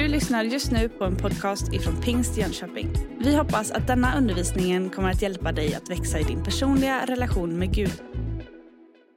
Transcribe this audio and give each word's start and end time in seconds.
Du 0.00 0.08
lyssnar 0.08 0.44
just 0.44 0.72
nu 0.72 0.88
på 0.88 1.04
en 1.04 1.16
podcast 1.16 1.72
ifrån 1.72 2.00
Pingst 2.02 2.36
Jönköping. 2.36 2.92
Vi 3.18 3.36
hoppas 3.36 3.70
att 3.70 3.86
denna 3.86 4.18
undervisning 4.18 4.90
kommer 4.90 5.10
att 5.10 5.22
hjälpa 5.22 5.52
dig 5.52 5.74
att 5.74 5.90
växa 5.90 6.18
i 6.18 6.22
din 6.22 6.44
personliga 6.44 7.06
relation 7.06 7.58
med 7.58 7.74
Gud. 7.74 8.02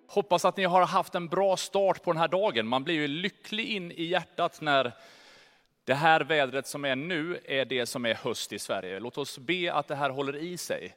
Hoppas 0.07 0.45
att 0.45 0.57
ni 0.57 0.63
har 0.63 0.85
haft 0.85 1.15
en 1.15 1.27
bra 1.27 1.57
start 1.57 2.03
på 2.03 2.11
den 2.11 2.21
här 2.21 2.27
dagen. 2.27 2.67
Man 2.67 2.83
blir 2.83 2.93
ju 2.93 3.07
lycklig 3.07 3.69
in 3.69 3.91
i 3.91 4.03
hjärtat 4.03 4.61
när 4.61 4.91
det 5.83 5.93
här 5.93 6.21
vädret 6.21 6.67
som 6.67 6.85
är 6.85 6.95
nu 6.95 7.39
är 7.45 7.65
det 7.65 7.85
som 7.85 8.05
är 8.05 8.13
höst 8.13 8.53
i 8.53 8.59
Sverige. 8.59 8.99
Låt 8.99 9.17
oss 9.17 9.37
be 9.37 9.73
att 9.73 9.87
det 9.87 9.95
här 9.95 10.09
håller 10.09 10.35
i 10.35 10.57
sig. 10.57 10.95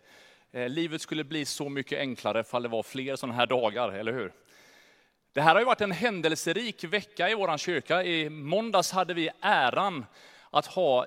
Eh, 0.53 0.69
livet 0.69 1.01
skulle 1.01 1.25
bli 1.25 1.45
så 1.45 1.69
mycket 1.69 1.99
enklare 1.99 2.41
ifall 2.41 2.63
det 2.63 2.69
var 2.69 2.83
fler 2.83 3.17
sådana 3.17 3.35
här 3.35 3.47
dagar, 3.47 3.93
eller 3.93 4.13
hur? 4.13 4.33
Det 5.37 5.43
här 5.43 5.55
har 5.55 5.61
ju 5.61 5.67
varit 5.67 5.81
en 5.81 5.93
händelserik 5.93 6.85
vecka 6.85 7.31
i 7.31 7.35
vår 7.35 7.57
kyrka. 7.57 8.03
I 8.03 8.31
måndags 8.31 8.93
hade 8.93 9.15
vi 9.15 9.31
äran 9.41 10.07
att 10.51 10.67
ha 10.67 11.07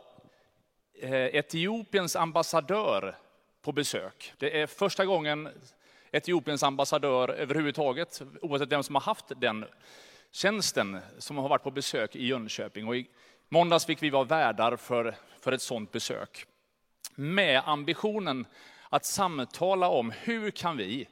eh, 1.01 1.11
Etiopiens 1.13 2.15
ambassadör 2.15 3.15
på 3.61 3.71
besök. 3.71 4.33
Det 4.37 4.61
är 4.61 4.67
första 4.67 5.05
gången 5.05 5.49
Etiopiens 6.11 6.63
ambassadör 6.63 7.29
överhuvudtaget, 7.29 8.21
oavsett 8.41 8.71
vem 8.71 8.83
som 8.83 8.95
har 8.95 9.01
haft 9.01 9.25
den 9.37 9.65
tjänsten, 10.31 10.99
som 11.17 11.37
har 11.37 11.49
varit 11.49 11.63
på 11.63 11.71
besök 11.71 12.15
i 12.15 12.25
Jönköping. 12.25 12.87
Och 12.87 12.95
i 12.95 13.07
måndags 13.47 13.85
fick 13.85 14.03
vi 14.03 14.09
vara 14.09 14.23
värdar 14.23 14.75
för, 14.75 15.15
för 15.41 15.51
ett 15.51 15.61
sådant 15.61 15.91
besök. 15.91 16.45
Med 17.15 17.61
ambitionen 17.65 18.45
att 18.89 19.05
samtala 19.05 19.87
om 19.87 20.13
hur 20.21 20.51
kan 20.51 20.77
vi 20.77 21.07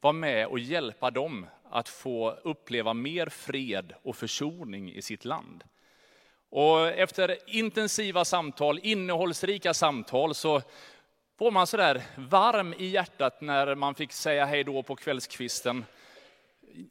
vara 0.00 0.12
med 0.12 0.46
och 0.46 0.58
hjälpa 0.58 1.10
dem 1.10 1.46
att 1.72 1.88
få 1.88 2.30
uppleva 2.30 2.94
mer 2.94 3.26
fred 3.26 3.92
och 4.02 4.16
försoning 4.16 4.92
i 4.92 5.02
sitt 5.02 5.24
land. 5.24 5.64
Och 6.50 6.88
efter 6.88 7.38
intensiva 7.46 8.24
samtal, 8.24 8.80
innehållsrika 8.82 9.74
samtal, 9.74 10.34
så 10.34 10.62
får 11.38 11.50
man 11.50 11.66
sådär 11.66 12.02
varm 12.16 12.74
i 12.78 12.86
hjärtat 12.86 13.40
när 13.40 13.74
man 13.74 13.94
fick 13.94 14.12
säga 14.12 14.44
hej 14.44 14.64
då 14.64 14.82
på 14.82 14.96
kvällskvisten. 14.96 15.84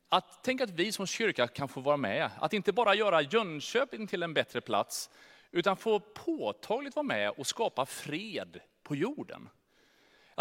Att, 0.10 0.44
tänk 0.44 0.62
att 0.62 0.70
vi 0.70 0.92
som 0.92 1.08
kyrka 1.08 1.48
kan 1.48 1.68
få 1.68 1.82
vara 1.82 1.98
med. 1.98 2.30
Att 2.40 2.54
inte 2.54 2.74
bara 2.74 2.96
göra 2.96 3.22
Jönköping 3.22 4.08
till 4.08 4.24
en 4.24 4.34
bättre 4.34 4.62
plats, 4.62 5.10
utan 5.52 5.78
få 5.78 6.00
påtagligt 6.00 6.96
vara 6.96 7.04
med 7.04 7.30
och 7.30 7.48
skapa 7.48 7.86
fred 7.86 8.60
på 8.84 8.96
jorden. 8.96 9.50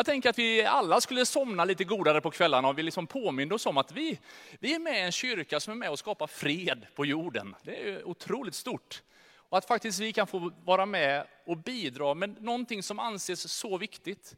Jag 0.01 0.07
tänker 0.07 0.31
att 0.31 0.39
vi 0.39 0.65
alla 0.65 1.01
skulle 1.01 1.27
somna 1.27 1.65
lite 1.65 1.85
godare 1.85 2.21
på 2.21 2.31
kvällarna 2.31 2.69
om 2.69 2.77
vi 2.77 2.83
liksom 2.83 3.07
påminner 3.07 3.55
oss 3.55 3.67
om 3.67 3.77
att 3.77 3.93
vi, 3.93 4.19
vi 4.59 4.75
är 4.75 4.79
med 4.79 4.99
i 4.99 5.01
en 5.01 5.13
kyrka 5.13 5.61
som 5.61 5.73
är 5.73 5.77
med 5.77 5.91
och 5.91 5.99
skapar 5.99 6.27
fred 6.27 6.87
på 6.95 7.07
jorden. 7.07 7.55
Det 7.63 7.89
är 7.89 8.09
otroligt 8.09 8.55
stort. 8.55 9.03
Och 9.37 9.59
att 9.59 9.65
faktiskt 9.65 10.01
vi 10.01 10.13
kan 10.13 10.27
få 10.27 10.53
vara 10.65 10.87
med 10.87 11.27
och 11.47 11.57
bidra 11.57 12.15
med 12.15 12.43
någonting 12.43 12.83
som 12.83 12.99
anses 12.99 13.53
så 13.53 13.79
viktigt. 13.79 14.37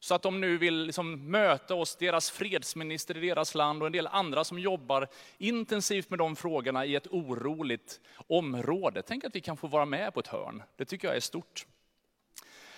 Så 0.00 0.14
att 0.14 0.22
de 0.22 0.40
nu 0.40 0.58
vill 0.58 0.84
liksom 0.84 1.30
möta 1.30 1.74
oss, 1.74 1.96
deras 1.96 2.30
fredsminister 2.30 3.16
i 3.16 3.28
deras 3.28 3.54
land 3.54 3.82
och 3.82 3.86
en 3.86 3.92
del 3.92 4.06
andra 4.06 4.44
som 4.44 4.58
jobbar 4.58 5.08
intensivt 5.38 6.10
med 6.10 6.18
de 6.18 6.36
frågorna 6.36 6.86
i 6.86 6.96
ett 6.96 7.06
oroligt 7.06 8.00
område. 8.26 9.02
Tänk 9.02 9.24
att 9.24 9.36
vi 9.36 9.40
kan 9.40 9.56
få 9.56 9.66
vara 9.66 9.84
med 9.84 10.14
på 10.14 10.20
ett 10.20 10.28
hörn. 10.28 10.62
Det 10.76 10.84
tycker 10.84 11.08
jag 11.08 11.16
är 11.16 11.20
stort. 11.20 11.66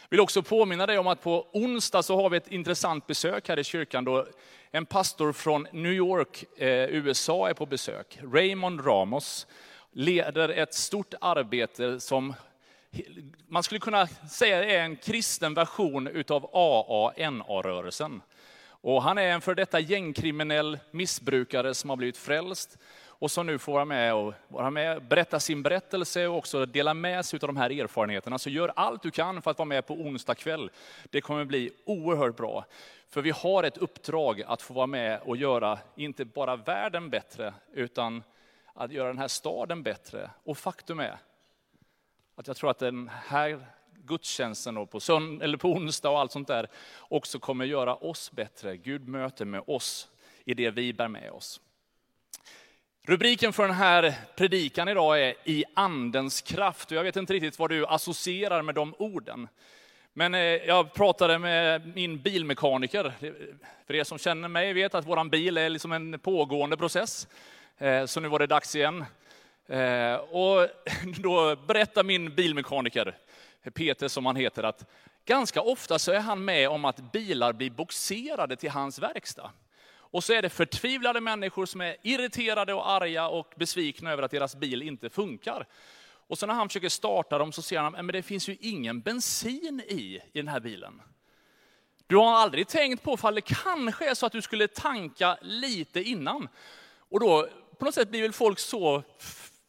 Jag 0.09 0.11
vill 0.11 0.21
också 0.21 0.43
påminna 0.43 0.87
dig 0.87 0.99
om 0.99 1.07
att 1.07 1.23
på 1.23 1.47
onsdag 1.53 2.03
så 2.03 2.23
har 2.23 2.31
vi 2.31 2.37
ett 2.37 2.49
intressant 2.49 3.07
besök 3.07 3.49
här 3.49 3.59
i 3.59 3.65
kyrkan 3.65 4.05
då 4.05 4.27
en 4.71 4.87
pastor 4.87 5.33
från 5.33 5.67
New 5.73 5.93
York, 5.93 6.45
eh, 6.57 6.69
USA 6.69 7.49
är 7.49 7.55
på 7.55 7.67
besök. 7.67 8.19
Raymond 8.33 8.87
Ramos 8.87 9.47
leder 9.93 10.49
ett 10.49 10.75
stort 10.75 11.15
arbete 11.21 12.01
som 12.01 12.35
man 13.49 13.63
skulle 13.63 13.81
kunna 13.81 14.07
säga 14.07 14.65
är 14.65 14.85
en 14.85 14.97
kristen 14.97 15.55
version 15.55 16.07
utav 16.07 16.51
AA-NA-rörelsen. 16.53 18.23
Och 18.69 19.03
han 19.03 19.19
är 19.19 19.29
en 19.29 19.41
för 19.41 19.55
detta 19.55 19.81
gängkriminell 19.81 20.79
missbrukare 20.91 21.75
som 21.75 21.91
har 21.91 21.97
blivit 21.97 22.19
frälst 22.19 22.79
och 23.19 23.31
som 23.31 23.47
nu 23.47 23.59
får 23.59 23.73
vara 23.73 23.85
med 23.85 24.15
och 24.15 24.35
vara 24.49 24.71
med, 24.71 25.03
berätta 25.03 25.41
sin 25.41 25.63
berättelse 25.63 26.27
och 26.27 26.37
också 26.37 26.67
dela 26.67 26.95
med 26.95 27.25
sig 27.25 27.39
av 27.43 27.47
de 27.47 27.57
här 27.57 27.81
erfarenheterna. 27.81 28.39
Så 28.39 28.51
gör 28.51 28.73
allt 28.77 29.03
du 29.03 29.11
kan 29.11 29.43
för 29.43 29.51
att 29.51 29.59
vara 29.59 29.67
med 29.67 29.87
på 29.87 29.95
onsdag 29.95 30.35
kväll. 30.35 30.71
Det 31.11 31.21
kommer 31.21 31.45
bli 31.45 31.71
oerhört 31.85 32.37
bra. 32.37 32.65
För 33.09 33.23
vi 33.23 33.31
har 33.31 33.63
ett 33.63 33.79
uppdrag 33.79 34.43
att 34.43 34.63
få 34.63 34.75
vara 34.75 34.87
med 34.87 35.21
och 35.25 35.37
göra, 35.37 35.79
inte 35.95 36.25
bara 36.25 36.57
världen 36.57 37.11
bättre, 37.11 37.55
utan 37.73 38.23
att 38.75 38.93
göra 38.93 39.09
den 39.09 39.19
här 39.19 39.29
staden 39.29 39.83
bättre. 39.83 40.31
Och 40.45 40.59
faktum 40.59 41.01
är 41.01 41.19
att 42.35 42.47
jag 42.47 42.57
tror 42.57 42.71
att 42.71 42.79
den 42.79 43.11
här 43.13 43.67
gudstjänsten 44.05 44.87
på, 44.87 44.99
sönd- 44.99 45.43
eller 45.43 45.59
på 45.59 45.73
onsdag 45.73 46.11
och 46.11 46.19
allt 46.19 46.33
sånt 46.33 46.49
där 46.49 46.69
också 46.99 47.39
kommer 47.39 47.65
göra 47.65 47.95
oss 47.95 48.33
bättre. 48.33 48.77
Gud 48.77 49.09
möter 49.09 49.45
med 49.45 49.63
oss 49.67 50.09
i 50.45 50.55
det 50.55 50.71
vi 50.71 50.93
bär 50.93 51.09
med 51.09 51.31
oss. 51.31 51.61
Rubriken 53.09 53.53
för 53.53 53.63
den 53.63 53.77
här 53.77 54.15
predikan 54.37 54.89
idag 54.89 55.23
är 55.23 55.35
I 55.45 55.65
andens 55.75 56.43
kraft. 56.43 56.91
Och 56.91 56.97
jag 56.97 57.03
vet 57.03 57.17
inte 57.17 57.33
riktigt 57.33 57.59
vad 57.59 57.71
du 57.71 57.87
associerar 57.87 58.63
med 58.63 58.75
de 58.75 58.95
orden. 58.99 59.49
Men 60.13 60.35
eh, 60.35 60.41
jag 60.41 60.93
pratade 60.93 61.39
med 61.39 61.93
min 61.95 62.19
bilmekaniker. 62.19 63.13
För 63.87 63.95
er 63.95 64.05
som 64.05 64.19
känner 64.19 64.49
mig 64.49 64.73
vet 64.73 64.95
att 64.95 65.07
vår 65.07 65.29
bil 65.29 65.57
är 65.57 65.69
liksom 65.69 65.93
en 65.93 66.19
pågående 66.19 66.77
process. 66.77 67.29
Eh, 67.79 68.07
så 68.07 68.21
nu 68.21 68.29
var 68.29 68.39
det 68.39 68.47
dags 68.47 68.77
igen. 68.77 69.05
Eh, 69.67 70.15
och 70.15 70.69
då 71.19 71.57
berättar 71.57 72.05
min 72.05 72.35
bilmekaniker, 72.35 73.17
Peter 73.75 74.09
som 74.09 74.27
han 74.27 74.37
heter, 74.37 74.63
att 74.63 74.85
ganska 75.25 75.61
ofta 75.61 75.99
så 75.99 76.13
är 76.13 76.21
han 76.21 76.45
med 76.45 76.69
om 76.69 76.85
att 76.85 77.13
bilar 77.13 77.53
blir 77.53 77.71
boxerade 77.71 78.57
till 78.57 78.71
hans 78.71 78.99
verkstad. 78.99 79.51
Och 80.17 80.25
så 80.25 80.33
är 80.33 80.43
det 80.43 80.51
förtvivlade 80.51 81.21
människor 81.21 81.67
som 81.67 81.81
är 81.81 81.97
irriterade 82.03 82.75
och 82.75 82.91
arga 82.91 83.29
och 83.29 83.55
besvikna 83.57 84.13
över 84.13 84.23
att 84.23 84.31
deras 84.31 84.57
bil 84.57 84.83
inte 84.83 85.11
funkar. 85.11 85.67
Och 86.07 86.39
så 86.39 86.47
när 86.47 86.55
han 86.55 86.69
försöker 86.69 86.89
starta 86.89 87.39
dem 87.39 87.53
så 87.53 87.63
ser 87.63 87.79
han 87.79 87.95
att 87.95 88.13
det 88.13 88.23
finns 88.23 88.49
ju 88.49 88.57
ingen 88.61 89.01
bensin 89.01 89.83
i, 89.89 90.21
i 90.33 90.39
den 90.39 90.49
här 90.49 90.61
bilen. 90.61 91.03
Du 92.07 92.17
har 92.17 92.35
aldrig 92.35 92.69
tänkt 92.69 93.03
på 93.03 93.15
ifall 93.15 93.35
det 93.35 93.41
kanske 93.41 94.11
är 94.11 94.15
så 94.15 94.27
att 94.27 94.33
du 94.33 94.43
skulle 94.43 94.69
tanka 94.69 95.39
lite 95.43 96.03
innan. 96.03 96.49
Och 96.99 97.21
då 97.21 97.49
på 97.79 97.85
något 97.85 97.95
sätt 97.95 98.11
blir 98.11 98.23
väl 98.23 98.33
folk 98.33 98.59
så 98.59 99.03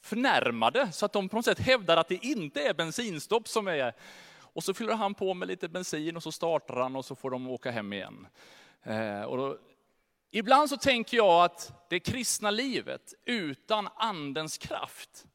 förnärmade 0.01 0.91
så 0.91 1.05
att 1.05 1.13
de 1.13 1.29
på 1.29 1.35
något 1.35 1.45
sätt 1.45 1.59
hävdar 1.59 1.97
att 1.97 2.07
det 2.07 2.25
inte 2.25 2.61
är 2.61 2.73
bensinstopp 2.73 3.47
som 3.47 3.67
är. 3.67 3.93
Och 4.39 4.63
så 4.63 4.73
fyller 4.73 4.93
han 4.93 5.13
på 5.13 5.33
med 5.33 5.47
lite 5.47 5.67
bensin 5.67 6.15
och 6.15 6.23
så 6.23 6.31
startar 6.31 6.75
han 6.75 6.95
och 6.95 7.05
så 7.05 7.15
får 7.15 7.29
de 7.29 7.47
åka 7.47 7.71
hem 7.71 7.93
igen. 7.93 8.27
Eh, 8.83 9.21
och 9.21 9.37
då 9.37 9.57
Ibland 10.37 10.69
så 10.69 10.77
tänker 10.77 11.17
jag 11.17 11.43
att 11.43 11.89
det 11.89 11.99
kristna 11.99 12.51
livet 12.51 13.13
utan 13.25 13.89
andens 13.95 14.57
kraft 14.57 15.25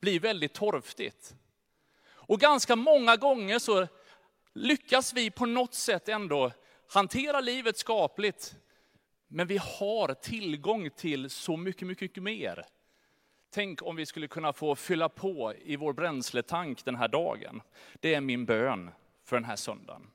blir 0.00 0.20
väldigt 0.20 0.52
torftigt. 0.52 1.34
Och 2.02 2.40
ganska 2.40 2.76
många 2.76 3.16
gånger 3.16 3.58
så 3.58 3.86
lyckas 4.54 5.12
vi 5.12 5.30
på 5.30 5.46
något 5.46 5.74
sätt 5.74 6.08
ändå 6.08 6.52
hantera 6.88 7.40
livet 7.40 7.78
skapligt. 7.78 8.54
Men 9.28 9.46
vi 9.46 9.58
har 9.58 10.14
tillgång 10.14 10.90
till 10.90 11.30
så 11.30 11.56
mycket, 11.56 11.88
mycket, 11.88 12.02
mycket 12.02 12.22
mer. 12.22 12.66
Tänk 13.50 13.82
om 13.82 13.96
vi 13.96 14.06
skulle 14.06 14.28
kunna 14.28 14.52
få 14.52 14.74
fylla 14.74 15.08
på 15.08 15.54
i 15.64 15.76
vår 15.76 15.92
bränsletank 15.92 16.84
den 16.84 16.96
här 16.96 17.08
dagen. 17.08 17.62
Det 18.00 18.14
är 18.14 18.20
min 18.20 18.44
bön 18.44 18.90
för 19.24 19.36
den 19.36 19.44
här 19.44 19.56
söndagen 19.56 20.10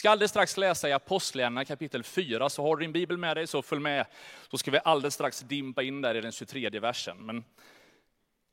ska 0.00 0.10
alldeles 0.10 0.30
strax 0.30 0.56
läsa 0.56 0.88
i 0.88 0.92
Apostlagärningarna 0.92 1.64
kapitel 1.64 2.02
4, 2.02 2.48
så 2.48 2.62
har 2.62 2.76
du 2.76 2.82
din 2.82 2.92
bibel 2.92 3.18
med 3.18 3.36
dig 3.36 3.46
så 3.46 3.62
följ 3.62 3.80
med. 3.80 4.06
Så 4.50 4.58
ska 4.58 4.70
vi 4.70 4.78
alldeles 4.84 5.14
strax 5.14 5.40
dimpa 5.40 5.82
in 5.82 6.02
där 6.02 6.14
i 6.14 6.20
den 6.20 6.32
23 6.32 6.80
versen. 6.80 7.16
Men 7.26 7.44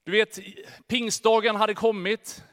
du 0.05 0.11
vet, 0.11 0.39
pingstdagen 0.87 1.55
hade 1.55 1.73
kommit. 1.73 2.43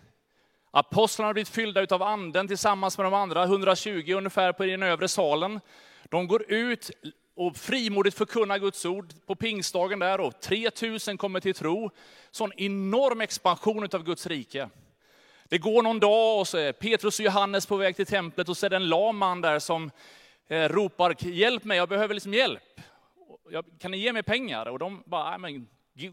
Apostlarna 0.70 1.26
hade 1.26 1.34
blivit 1.34 1.48
fyllda 1.48 1.86
av 1.90 2.02
anden 2.02 2.48
tillsammans 2.48 2.98
med 2.98 3.06
de 3.06 3.14
andra, 3.14 3.44
120 3.44 4.14
ungefär 4.16 4.52
på 4.52 4.64
den 4.64 4.82
övre 4.82 5.08
salen. 5.08 5.60
De 6.04 6.26
går 6.26 6.52
ut 6.52 6.90
och 7.36 7.56
frimodigt 7.56 8.16
förkunnar 8.16 8.58
Guds 8.58 8.84
ord 8.84 9.12
på 9.26 9.34
pingstdagen 9.34 9.98
där 9.98 10.20
och 10.20 10.40
3000 10.40 11.18
kommer 11.18 11.40
till 11.40 11.54
tro. 11.54 11.90
Sån 12.30 12.52
enorm 12.56 13.20
expansion 13.20 13.88
av 13.92 14.04
Guds 14.04 14.26
rike. 14.26 14.68
Det 15.48 15.58
går 15.58 15.82
någon 15.82 16.00
dag 16.00 16.40
och 16.40 16.48
så 16.48 16.58
är 16.58 16.72
Petrus 16.72 17.18
och 17.18 17.24
Johannes 17.24 17.66
på 17.66 17.76
väg 17.76 17.96
till 17.96 18.06
templet 18.06 18.48
och 18.48 18.56
så 18.56 18.66
är 18.66 18.70
det 18.70 18.76
en 18.76 18.88
lam 18.88 19.16
man 19.16 19.40
där 19.40 19.58
som 19.58 19.90
eh, 20.48 20.68
ropar, 20.68 21.16
hjälp 21.26 21.64
mig, 21.64 21.76
jag 21.76 21.88
behöver 21.88 22.14
liksom 22.14 22.34
hjälp. 22.34 22.80
Kan 23.78 23.90
ni 23.90 23.96
ge 23.96 24.12
mig 24.12 24.22
pengar? 24.22 24.66
Och 24.66 24.78
de 24.78 25.02
bara, 25.06 25.38
men 25.38 25.68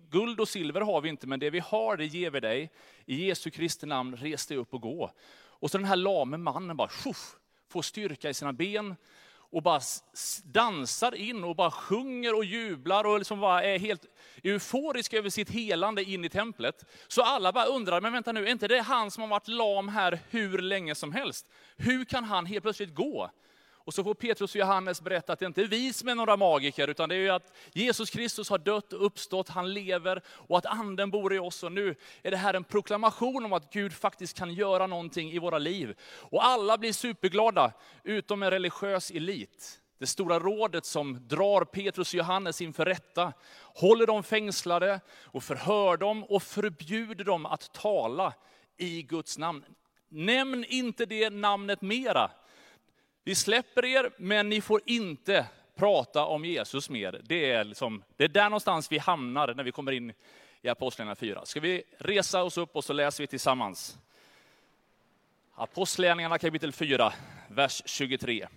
guld 0.09 0.39
och 0.39 0.47
silver 0.47 0.81
har 0.81 1.01
vi 1.01 1.09
inte, 1.09 1.27
men 1.27 1.39
det 1.39 1.49
vi 1.49 1.59
har 1.59 1.97
det 1.97 2.05
ger 2.05 2.29
vi 2.29 2.39
dig. 2.39 2.69
I 3.05 3.25
Jesu 3.27 3.49
Kristi 3.49 3.85
namn, 3.85 4.17
res 4.17 4.47
dig 4.47 4.57
upp 4.57 4.73
och 4.73 4.81
gå. 4.81 5.11
Och 5.33 5.71
så 5.71 5.77
den 5.77 5.87
här 5.87 5.95
lame 5.95 6.37
mannen 6.37 6.77
bara, 6.77 6.89
tjoff, 6.89 7.35
får 7.69 7.81
styrka 7.81 8.29
i 8.29 8.33
sina 8.33 8.53
ben 8.53 8.95
och 9.51 9.63
bara 9.63 9.81
dansar 10.43 11.15
in 11.15 11.43
och 11.43 11.55
bara 11.55 11.71
sjunger 11.71 12.35
och 12.35 12.45
jublar 12.45 13.03
och 13.03 13.17
liksom 13.17 13.39
bara 13.39 13.63
är 13.63 13.79
helt 13.79 14.05
euforisk 14.43 15.13
över 15.13 15.29
sitt 15.29 15.49
helande 15.49 16.03
in 16.03 16.25
i 16.25 16.29
templet. 16.29 16.85
Så 17.07 17.21
alla 17.21 17.51
bara 17.51 17.65
undrar, 17.65 18.01
men 18.01 18.13
vänta 18.13 18.31
nu, 18.31 18.47
är 18.47 18.51
inte 18.51 18.67
det 18.67 18.81
han 18.81 19.11
som 19.11 19.21
har 19.21 19.29
varit 19.29 19.47
lam 19.47 19.87
här 19.87 20.19
hur 20.29 20.57
länge 20.57 20.95
som 20.95 21.11
helst? 21.11 21.49
Hur 21.77 22.05
kan 22.05 22.23
han 22.23 22.45
helt 22.45 22.63
plötsligt 22.63 22.95
gå? 22.95 23.31
Och 23.83 23.93
så 23.93 24.03
får 24.03 24.13
Petrus 24.13 24.55
och 24.55 24.59
Johannes 24.59 25.01
berätta 25.01 25.33
att 25.33 25.39
det 25.39 25.45
inte 25.45 25.61
är 25.61 25.67
vi 25.67 25.93
som 25.93 26.09
är 26.09 26.15
några 26.15 26.37
magiker, 26.37 26.87
utan 26.87 27.09
det 27.09 27.15
är 27.15 27.19
ju 27.19 27.29
att 27.29 27.53
Jesus 27.73 28.09
Kristus 28.09 28.49
har 28.49 28.57
dött 28.57 28.93
och 28.93 29.05
uppstått, 29.05 29.49
han 29.49 29.73
lever 29.73 30.21
och 30.27 30.57
att 30.57 30.65
anden 30.65 31.11
bor 31.11 31.33
i 31.33 31.39
oss. 31.39 31.63
Och 31.63 31.71
nu 31.71 31.95
är 32.23 32.31
det 32.31 32.37
här 32.37 32.53
en 32.53 32.63
proklamation 32.63 33.45
om 33.45 33.53
att 33.53 33.73
Gud 33.73 33.93
faktiskt 33.93 34.37
kan 34.37 34.53
göra 34.53 34.87
någonting 34.87 35.31
i 35.31 35.39
våra 35.39 35.57
liv. 35.57 35.95
Och 36.03 36.45
alla 36.45 36.77
blir 36.77 36.93
superglada, 36.93 37.73
utom 38.03 38.43
en 38.43 38.51
religiös 38.51 39.11
elit. 39.11 39.77
Det 39.99 40.07
stora 40.07 40.39
rådet 40.39 40.85
som 40.85 41.27
drar 41.27 41.65
Petrus 41.65 42.13
och 42.13 42.17
Johannes 42.17 42.61
inför 42.61 42.85
rätta, 42.85 43.33
håller 43.75 44.07
dem 44.07 44.23
fängslade 44.23 44.99
och 45.23 45.43
förhör 45.43 45.97
dem 45.97 46.23
och 46.23 46.43
förbjuder 46.43 47.23
dem 47.23 47.45
att 47.45 47.73
tala 47.73 48.33
i 48.77 49.01
Guds 49.03 49.37
namn. 49.37 49.65
Nämn 50.09 50.65
inte 50.67 51.05
det 51.05 51.29
namnet 51.29 51.81
mera, 51.81 52.31
vi 53.23 53.35
släpper 53.35 53.85
er, 53.85 54.11
men 54.17 54.49
ni 54.49 54.61
får 54.61 54.81
inte 54.85 55.45
prata 55.75 56.25
om 56.25 56.45
Jesus 56.45 56.89
mer. 56.89 57.21
Det 57.23 57.51
är, 57.51 57.63
liksom, 57.63 58.03
det 58.17 58.23
är 58.23 58.27
där 58.27 58.43
någonstans 58.43 58.91
vi 58.91 58.97
hamnar 58.97 59.53
när 59.53 59.63
vi 59.63 59.71
kommer 59.71 59.91
in 59.91 60.13
i 60.61 60.69
Apostlagärningarna 60.69 61.15
4. 61.15 61.45
Ska 61.45 61.59
vi 61.59 61.83
resa 61.97 62.43
oss 62.43 62.57
upp 62.57 62.75
och 62.75 62.83
så 62.83 62.93
läser 62.93 63.23
vi 63.23 63.27
tillsammans. 63.27 63.97
Apostlagärningarna 65.55 66.37
kapitel 66.37 66.73
4, 66.73 67.13
vers 67.47 67.81
23. 67.85 68.47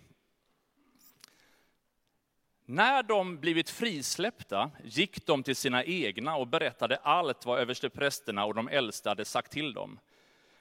När 2.66 3.02
de 3.02 3.38
blivit 3.38 3.70
frisläppta 3.70 4.70
gick 4.84 5.26
de 5.26 5.42
till 5.42 5.56
sina 5.56 5.84
egna 5.84 6.36
och 6.36 6.46
berättade 6.46 6.96
allt 6.96 7.46
vad 7.46 7.60
översteprästerna 7.60 8.44
och 8.44 8.54
de 8.54 8.68
äldste 8.68 9.08
hade 9.08 9.24
sagt 9.24 9.52
till 9.52 9.72
dem. 9.72 9.98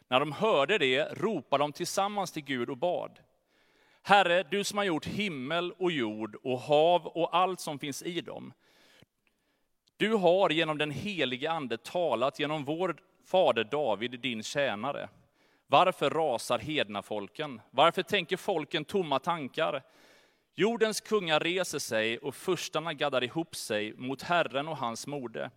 När 0.08 0.20
de 0.20 0.32
hörde 0.32 0.78
det 0.78 1.06
ropade 1.14 1.64
de 1.64 1.72
tillsammans 1.72 2.32
till 2.32 2.44
Gud 2.44 2.70
och 2.70 2.78
bad. 2.78 3.20
Herre, 4.06 4.44
du 4.44 4.64
som 4.64 4.78
har 4.78 4.86
gjort 4.86 5.06
himmel 5.06 5.72
och 5.72 5.92
jord 5.92 6.36
och 6.44 6.60
hav 6.60 7.08
och 7.08 7.36
allt 7.36 7.60
som 7.60 7.80
finns 7.80 8.04
i 8.04 8.22
dem. 8.22 8.54
Du 9.98 10.14
har 10.14 10.50
genom 10.50 10.78
den 10.78 10.92
helige 10.92 11.52
ande 11.52 11.78
talat 11.78 12.40
genom 12.40 12.64
vår 12.64 12.96
fader 13.26 13.64
David, 13.64 14.20
din 14.20 14.44
tjänare. 14.44 15.10
Varför 15.68 16.10
rasar 16.10 16.60
hedna 16.60 17.02
folken? 17.02 17.62
Varför 17.72 18.04
tänker 18.04 18.38
folken 18.38 18.86
tomma 18.86 19.20
tankar? 19.20 19.84
Jordens 20.56 21.02
kungar 21.02 21.40
reser 21.40 21.80
sig 21.80 22.18
och 22.18 22.36
furstarna 22.36 22.94
gaddar 22.94 23.24
ihop 23.24 23.56
sig 23.56 23.94
mot 23.94 24.22
Herren 24.22 24.68
och 24.68 24.78
hans 24.78 25.08
mode. 25.08 25.52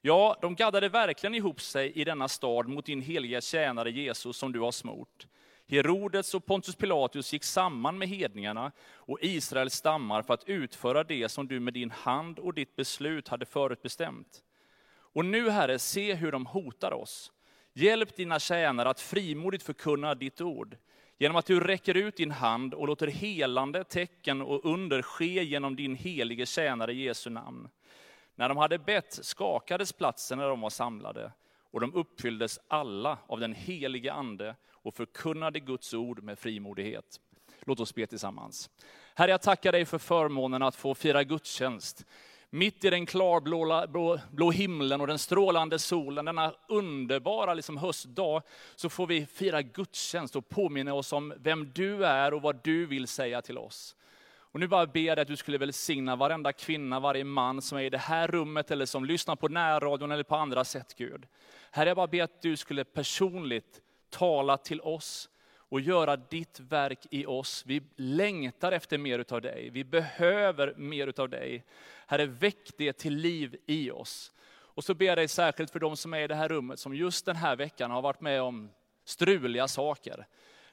Ja, 0.00 0.38
de 0.40 0.54
gaddade 0.54 0.88
verkligen 0.88 1.34
ihop 1.34 1.60
sig 1.60 1.92
i 1.92 2.04
denna 2.04 2.28
stad 2.28 2.68
mot 2.68 2.86
din 2.86 3.00
heliga 3.00 3.40
tjänare 3.40 3.90
Jesus 3.90 4.36
som 4.36 4.52
du 4.52 4.60
har 4.60 4.72
smort. 4.72 5.26
Herodes 5.70 6.34
och 6.34 6.46
Pontus 6.46 6.76
Pilatus 6.76 7.32
gick 7.32 7.44
samman 7.44 7.98
med 7.98 8.08
hedningarna 8.08 8.72
och 8.94 9.18
Israels 9.22 9.74
stammar 9.74 10.22
för 10.22 10.34
att 10.34 10.48
utföra 10.48 11.04
det 11.04 11.28
som 11.28 11.48
du 11.48 11.60
med 11.60 11.74
din 11.74 11.90
hand 11.90 12.38
och 12.38 12.54
ditt 12.54 12.76
beslut 12.76 13.28
hade 13.28 13.46
förutbestämt. 13.46 14.42
Och 15.12 15.24
nu, 15.24 15.50
Herre, 15.50 15.78
se 15.78 16.14
hur 16.14 16.32
de 16.32 16.46
hotar 16.46 16.92
oss. 16.92 17.32
Hjälp 17.72 18.16
dina 18.16 18.38
tjänare 18.38 18.90
att 18.90 19.00
frimodigt 19.00 19.62
förkunna 19.62 20.14
ditt 20.14 20.40
ord, 20.40 20.76
genom 21.18 21.36
att 21.36 21.46
du 21.46 21.60
räcker 21.60 21.96
ut 21.96 22.16
din 22.16 22.30
hand 22.30 22.74
och 22.74 22.86
låter 22.86 23.06
helande, 23.06 23.84
tecken 23.84 24.42
och 24.42 24.64
under 24.64 25.02
ske 25.02 25.44
genom 25.44 25.76
din 25.76 25.94
helige 25.94 26.46
tjänare 26.46 26.94
Jesu 26.94 27.30
namn. 27.30 27.68
När 28.34 28.48
de 28.48 28.58
hade 28.58 28.78
bett 28.78 29.18
skakades 29.22 29.92
platsen 29.92 30.38
när 30.38 30.48
de 30.48 30.60
var 30.60 30.70
samlade, 30.70 31.32
och 31.70 31.80
de 31.80 31.94
uppfylldes 31.94 32.58
alla 32.68 33.18
av 33.26 33.40
den 33.40 33.52
helige 33.52 34.12
ande 34.12 34.56
och 34.70 34.94
förkunnade 34.94 35.60
Guds 35.60 35.94
ord 35.94 36.22
med 36.22 36.38
frimodighet. 36.38 37.20
Låt 37.60 37.80
oss 37.80 37.94
be 37.94 38.06
tillsammans. 38.06 38.70
Herre, 39.14 39.30
jag 39.30 39.42
tackar 39.42 39.72
dig 39.72 39.84
för 39.84 39.98
förmånen 39.98 40.62
att 40.62 40.76
få 40.76 40.94
fira 40.94 41.24
gudstjänst. 41.24 42.06
Mitt 42.50 42.84
i 42.84 42.90
den 42.90 43.06
klarblå 43.06 43.86
blå, 43.88 44.20
blå 44.30 44.50
himlen 44.50 45.00
och 45.00 45.06
den 45.06 45.18
strålande 45.18 45.78
solen, 45.78 46.24
denna 46.24 46.54
underbara 46.68 47.54
liksom 47.54 47.76
höstdag, 47.76 48.42
så 48.76 48.88
får 48.88 49.06
vi 49.06 49.26
fira 49.26 49.62
gudstjänst 49.62 50.36
och 50.36 50.48
påminna 50.48 50.94
oss 50.94 51.12
om 51.12 51.34
vem 51.36 51.72
du 51.74 52.04
är 52.04 52.34
och 52.34 52.42
vad 52.42 52.60
du 52.64 52.86
vill 52.86 53.08
säga 53.08 53.42
till 53.42 53.58
oss. 53.58 53.96
Och 54.52 54.60
nu 54.60 54.66
bara 54.66 54.86
ber 54.86 55.00
jag 55.00 55.16
dig 55.16 55.22
att 55.22 55.28
du 55.28 55.36
skulle 55.36 55.58
välsigna 55.58 56.16
varenda 56.16 56.52
kvinna, 56.52 57.00
varje 57.00 57.24
man 57.24 57.62
som 57.62 57.78
är 57.78 57.82
i 57.82 57.90
det 57.90 57.98
här 57.98 58.28
rummet 58.28 58.70
eller 58.70 58.86
som 58.86 59.04
lyssnar 59.04 59.36
på 59.36 59.48
närradion 59.48 60.12
eller 60.12 60.22
på 60.22 60.36
andra 60.36 60.64
sätt 60.64 60.94
Gud. 60.96 61.26
Herre, 61.70 61.90
jag 61.90 61.96
bara 61.96 62.06
ber 62.06 62.22
att 62.22 62.42
du 62.42 62.56
skulle 62.56 62.84
personligt 62.84 63.80
tala 64.10 64.56
till 64.56 64.80
oss 64.80 65.30
och 65.70 65.80
göra 65.80 66.16
ditt 66.16 66.60
verk 66.60 67.06
i 67.10 67.26
oss. 67.26 67.62
Vi 67.66 67.82
längtar 67.96 68.72
efter 68.72 68.98
mer 68.98 69.18
utav 69.18 69.40
dig. 69.40 69.70
Vi 69.70 69.84
behöver 69.84 70.74
mer 70.76 71.06
utav 71.06 71.28
dig. 71.28 71.64
Herre, 72.06 72.26
väck 72.26 72.70
det 72.78 72.92
till 72.92 73.14
liv 73.14 73.56
i 73.66 73.90
oss. 73.90 74.32
Och 74.48 74.84
så 74.84 74.94
ber 74.94 75.06
jag 75.06 75.18
dig 75.18 75.28
särskilt 75.28 75.70
för 75.70 75.78
de 75.78 75.96
som 75.96 76.14
är 76.14 76.20
i 76.20 76.26
det 76.26 76.34
här 76.34 76.48
rummet, 76.48 76.78
som 76.78 76.94
just 76.94 77.26
den 77.26 77.36
här 77.36 77.56
veckan 77.56 77.90
har 77.90 78.02
varit 78.02 78.20
med 78.20 78.42
om 78.42 78.70
struliga 79.04 79.68
saker. 79.68 80.26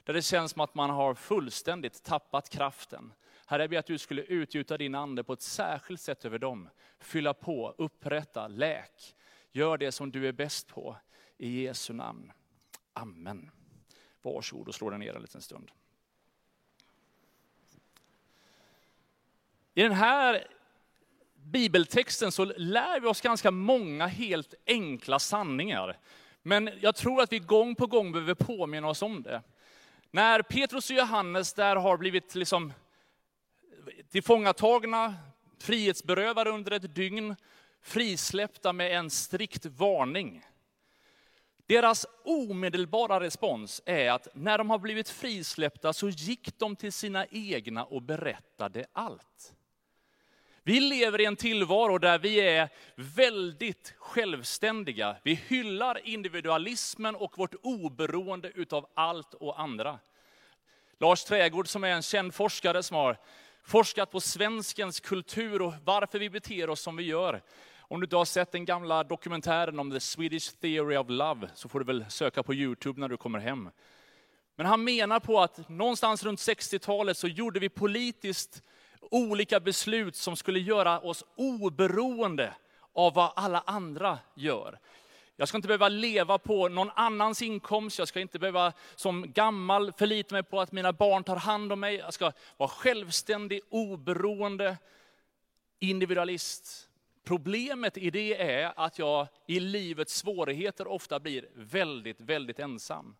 Där 0.04 0.14
det 0.14 0.22
känns 0.22 0.52
som 0.52 0.60
att 0.60 0.74
man 0.74 0.90
har 0.90 1.14
fullständigt 1.14 2.04
tappat 2.04 2.50
kraften. 2.50 3.12
Herre, 3.50 3.62
jag 3.62 3.70
ber 3.70 3.78
att 3.78 3.86
du 3.86 3.98
skulle 3.98 4.22
utgjuta 4.22 4.78
din 4.78 4.94
ande 4.94 5.24
på 5.24 5.32
ett 5.32 5.42
särskilt 5.42 6.00
sätt 6.00 6.24
över 6.24 6.38
dem. 6.38 6.68
Fylla 7.00 7.34
på, 7.34 7.74
upprätta, 7.78 8.48
läk. 8.48 9.16
Gör 9.52 9.78
det 9.78 9.92
som 9.92 10.10
du 10.10 10.28
är 10.28 10.32
bäst 10.32 10.68
på. 10.68 10.96
I 11.38 11.62
Jesu 11.62 11.92
namn. 11.92 12.32
Amen. 12.92 13.50
Varsågod 14.22 14.68
och 14.68 14.74
slå 14.74 14.90
dig 14.90 14.98
ner 14.98 15.14
en 15.14 15.22
liten 15.22 15.42
stund. 15.42 15.70
I 19.74 19.82
den 19.82 19.92
här 19.92 20.46
bibeltexten 21.34 22.32
så 22.32 22.44
lär 22.44 23.00
vi 23.00 23.06
oss 23.06 23.20
ganska 23.20 23.50
många 23.50 24.06
helt 24.06 24.54
enkla 24.66 25.18
sanningar. 25.18 25.98
Men 26.42 26.70
jag 26.80 26.94
tror 26.94 27.22
att 27.22 27.32
vi 27.32 27.38
gång 27.38 27.74
på 27.74 27.86
gång 27.86 28.12
behöver 28.12 28.34
påminna 28.34 28.88
oss 28.88 29.02
om 29.02 29.22
det. 29.22 29.42
När 30.10 30.42
Petrus 30.42 30.90
och 30.90 30.96
Johannes 30.96 31.54
där 31.54 31.76
har 31.76 31.96
blivit 31.96 32.34
liksom 32.34 32.72
tillfångatagna, 34.10 35.14
frihetsberövade 35.58 36.50
under 36.50 36.72
ett 36.72 36.94
dygn, 36.94 37.36
frisläppta 37.82 38.72
med 38.72 38.96
en 38.96 39.10
strikt 39.10 39.66
varning. 39.66 40.44
Deras 41.66 42.06
omedelbara 42.24 43.20
respons 43.20 43.82
är 43.84 44.10
att 44.10 44.28
när 44.34 44.58
de 44.58 44.70
har 44.70 44.78
blivit 44.78 45.08
frisläppta 45.08 45.92
så 45.92 46.08
gick 46.08 46.58
de 46.58 46.76
till 46.76 46.92
sina 46.92 47.26
egna 47.26 47.84
och 47.84 48.02
berättade 48.02 48.86
allt. 48.92 49.54
Vi 50.62 50.80
lever 50.80 51.20
i 51.20 51.24
en 51.24 51.36
tillvaro 51.36 51.98
där 51.98 52.18
vi 52.18 52.40
är 52.40 52.68
väldigt 52.94 53.94
självständiga. 53.98 55.16
Vi 55.22 55.34
hyllar 55.34 56.06
individualismen 56.06 57.16
och 57.16 57.38
vårt 57.38 57.54
oberoende 57.62 58.48
utav 58.54 58.88
allt 58.94 59.34
och 59.34 59.60
andra. 59.60 59.98
Lars 60.98 61.24
Trägård 61.24 61.68
som 61.68 61.84
är 61.84 61.88
en 61.88 62.02
känd 62.02 62.34
forskare 62.34 62.82
som 62.82 62.96
har 62.96 63.18
forskat 63.68 64.10
på 64.10 64.20
svenskens 64.20 65.00
kultur 65.00 65.62
och 65.62 65.74
varför 65.84 66.18
vi 66.18 66.30
beter 66.30 66.70
oss 66.70 66.80
som 66.80 66.96
vi 66.96 67.02
gör. 67.02 67.42
Om 67.80 68.00
du 68.00 68.04
inte 68.04 68.16
har 68.16 68.24
sett 68.24 68.52
den 68.52 68.64
gamla 68.64 69.04
dokumentären 69.04 69.78
om 69.78 69.90
the 69.90 70.00
Swedish 70.00 70.60
theory 70.60 70.96
of 70.96 71.06
love, 71.08 71.48
så 71.54 71.68
får 71.68 71.78
du 71.78 71.84
väl 71.84 72.04
söka 72.08 72.42
på 72.42 72.54
Youtube 72.54 73.00
när 73.00 73.08
du 73.08 73.16
kommer 73.16 73.38
hem. 73.38 73.70
Men 74.56 74.66
han 74.66 74.84
menar 74.84 75.20
på 75.20 75.40
att 75.40 75.68
någonstans 75.68 76.24
runt 76.24 76.40
60-talet 76.40 77.16
så 77.16 77.28
gjorde 77.28 77.60
vi 77.60 77.68
politiskt 77.68 78.62
olika 79.00 79.60
beslut 79.60 80.16
som 80.16 80.36
skulle 80.36 80.60
göra 80.60 81.00
oss 81.00 81.24
oberoende 81.36 82.54
av 82.92 83.14
vad 83.14 83.32
alla 83.36 83.62
andra 83.66 84.18
gör. 84.34 84.78
Jag 85.40 85.48
ska 85.48 85.58
inte 85.58 85.68
behöva 85.68 85.88
leva 85.88 86.38
på 86.38 86.68
någon 86.68 86.90
annans 86.94 87.42
inkomst, 87.42 87.98
jag 87.98 88.08
ska 88.08 88.20
inte 88.20 88.38
behöva 88.38 88.72
som 88.96 89.32
gammal 89.32 89.92
förlita 89.92 90.34
mig 90.34 90.42
på 90.42 90.60
att 90.60 90.72
mina 90.72 90.92
barn 90.92 91.24
tar 91.24 91.36
hand 91.36 91.72
om 91.72 91.80
mig. 91.80 91.94
Jag 91.94 92.14
ska 92.14 92.32
vara 92.56 92.68
självständig, 92.68 93.60
oberoende, 93.68 94.76
individualist. 95.78 96.88
Problemet 97.24 97.98
i 97.98 98.10
det 98.10 98.42
är 98.42 98.72
att 98.76 98.98
jag 98.98 99.26
i 99.46 99.60
livets 99.60 100.14
svårigheter 100.16 100.86
ofta 100.86 101.20
blir 101.20 101.48
väldigt, 101.54 102.20
väldigt 102.20 102.58
ensam. 102.58 103.16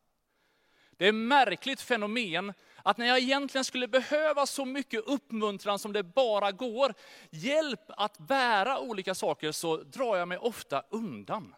Det 0.90 1.04
är 1.04 1.08
ett 1.08 1.14
märkligt 1.14 1.80
fenomen 1.80 2.52
att 2.82 2.98
när 2.98 3.06
jag 3.06 3.18
egentligen 3.18 3.64
skulle 3.64 3.88
behöva 3.88 4.46
så 4.46 4.64
mycket 4.64 5.04
uppmuntran 5.06 5.78
som 5.78 5.92
det 5.92 6.02
bara 6.02 6.52
går, 6.52 6.94
hjälp 7.30 7.80
att 7.88 8.18
bära 8.18 8.80
olika 8.80 9.14
saker, 9.14 9.52
så 9.52 9.76
drar 9.76 10.16
jag 10.16 10.28
mig 10.28 10.38
ofta 10.38 10.82
undan. 10.90 11.54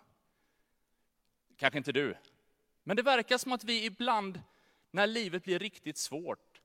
Kanske 1.60 1.78
inte 1.78 1.92
du. 1.92 2.16
Men 2.84 2.96
det 2.96 3.02
verkar 3.02 3.38
som 3.38 3.52
att 3.52 3.64
vi 3.64 3.84
ibland, 3.84 4.42
när 4.90 5.06
livet 5.06 5.44
blir 5.44 5.58
riktigt 5.58 5.98
svårt, 5.98 6.60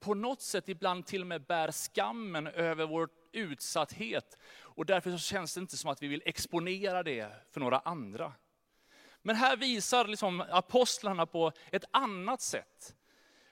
på 0.00 0.14
något 0.14 0.42
sätt 0.42 0.68
ibland 0.68 1.06
till 1.06 1.20
och 1.20 1.26
med 1.26 1.42
bär 1.46 1.72
skammen 1.72 2.46
över 2.46 2.86
vår 2.86 3.08
utsatthet. 3.32 4.38
Och 4.60 4.86
därför 4.86 5.10
så 5.10 5.18
känns 5.18 5.54
det 5.54 5.60
inte 5.60 5.76
som 5.76 5.90
att 5.90 6.02
vi 6.02 6.06
vill 6.06 6.22
exponera 6.24 7.02
det 7.02 7.32
för 7.50 7.60
några 7.60 7.78
andra. 7.78 8.32
Men 9.22 9.36
här 9.36 9.56
visar 9.56 10.04
liksom 10.04 10.40
apostlarna 10.40 11.26
på 11.26 11.52
ett 11.72 11.84
annat 11.90 12.40
sätt. 12.40 12.94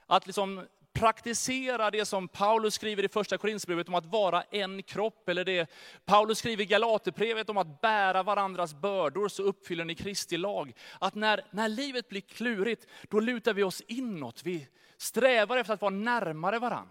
Att 0.06 0.26
liksom 0.26 0.66
praktisera 0.98 1.90
det 1.90 2.04
som 2.04 2.28
Paulus 2.28 2.74
skriver 2.74 3.04
i 3.04 3.08
första 3.08 3.38
Korinthierbrevet 3.38 3.88
om 3.88 3.94
att 3.94 4.06
vara 4.06 4.42
en 4.42 4.82
kropp, 4.82 5.28
eller 5.28 5.44
det 5.44 5.70
Paulus 6.04 6.38
skriver 6.38 6.62
i 6.62 6.66
Galaterbrevet 6.66 7.50
om 7.50 7.56
att 7.56 7.80
bära 7.80 8.22
varandras 8.22 8.74
bördor, 8.74 9.28
så 9.28 9.42
uppfyller 9.42 9.84
ni 9.84 9.94
Kristi 9.94 10.36
lag. 10.36 10.72
Att 10.98 11.14
när, 11.14 11.44
när 11.50 11.68
livet 11.68 12.08
blir 12.08 12.20
klurigt, 12.20 12.86
då 13.08 13.20
lutar 13.20 13.54
vi 13.54 13.62
oss 13.62 13.80
inåt. 13.80 14.42
Vi 14.44 14.68
strävar 14.96 15.56
efter 15.56 15.74
att 15.74 15.80
vara 15.80 15.90
närmare 15.90 16.58
varann. 16.58 16.88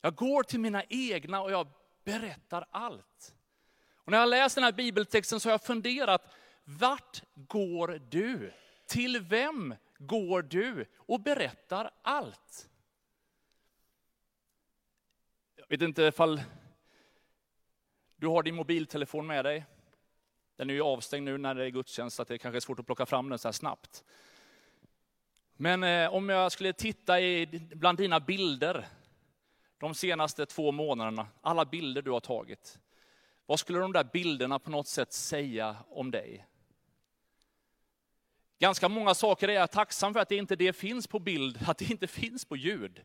Jag 0.00 0.14
går 0.14 0.42
till 0.42 0.60
mina 0.60 0.82
egna 0.88 1.40
och 1.40 1.52
jag 1.52 1.68
berättar 2.04 2.66
allt. 2.70 3.34
Och 3.94 4.10
när 4.10 4.18
jag 4.18 4.28
läst 4.28 4.54
den 4.54 4.64
här 4.64 4.72
bibeltexten 4.72 5.40
så 5.40 5.48
har 5.48 5.52
jag 5.52 5.62
funderat, 5.62 6.34
vart 6.64 7.22
går 7.34 8.00
du? 8.10 8.52
Till 8.88 9.20
vem 9.20 9.74
går 9.98 10.42
du 10.42 10.84
och 10.96 11.20
berättar 11.20 11.90
allt? 12.02 12.68
Jag 15.68 15.78
vet 15.78 15.88
inte 15.88 16.02
ifall 16.02 16.42
du 18.16 18.26
har 18.26 18.42
din 18.42 18.54
mobiltelefon 18.54 19.26
med 19.26 19.44
dig. 19.44 19.64
Den 20.56 20.70
är 20.70 20.74
ju 20.74 20.82
avstängd 20.82 21.24
nu 21.24 21.38
när 21.38 21.54
det 21.54 21.64
är 21.64 21.68
gudstjänst, 21.68 22.16
så 22.16 22.24
det 22.24 22.38
kanske 22.38 22.58
är 22.58 22.60
svårt 22.60 22.78
att 22.78 22.86
plocka 22.86 23.06
fram 23.06 23.28
den 23.28 23.38
så 23.38 23.48
här 23.48 23.52
snabbt. 23.52 24.04
Men 25.56 25.82
eh, 25.82 26.14
om 26.14 26.28
jag 26.28 26.52
skulle 26.52 26.72
titta 26.72 27.20
i, 27.20 27.46
bland 27.74 27.98
dina 27.98 28.20
bilder 28.20 28.86
de 29.78 29.94
senaste 29.94 30.46
två 30.46 30.72
månaderna, 30.72 31.28
alla 31.40 31.64
bilder 31.64 32.02
du 32.02 32.10
har 32.10 32.20
tagit. 32.20 32.78
Vad 33.46 33.60
skulle 33.60 33.78
de 33.78 33.92
där 33.92 34.08
bilderna 34.12 34.58
på 34.58 34.70
något 34.70 34.88
sätt 34.88 35.12
säga 35.12 35.76
om 35.88 36.10
dig? 36.10 36.46
Ganska 38.58 38.88
många 38.88 39.14
saker 39.14 39.48
är 39.48 39.52
jag 39.52 39.70
tacksam 39.70 40.12
för 40.12 40.20
att 40.20 40.28
det 40.28 40.36
inte 40.36 40.56
det 40.56 40.72
finns 40.72 41.06
på 41.06 41.18
bild, 41.18 41.58
att 41.66 41.78
det 41.78 41.90
inte 41.90 42.06
finns 42.06 42.44
på 42.44 42.56
ljud. 42.56 43.04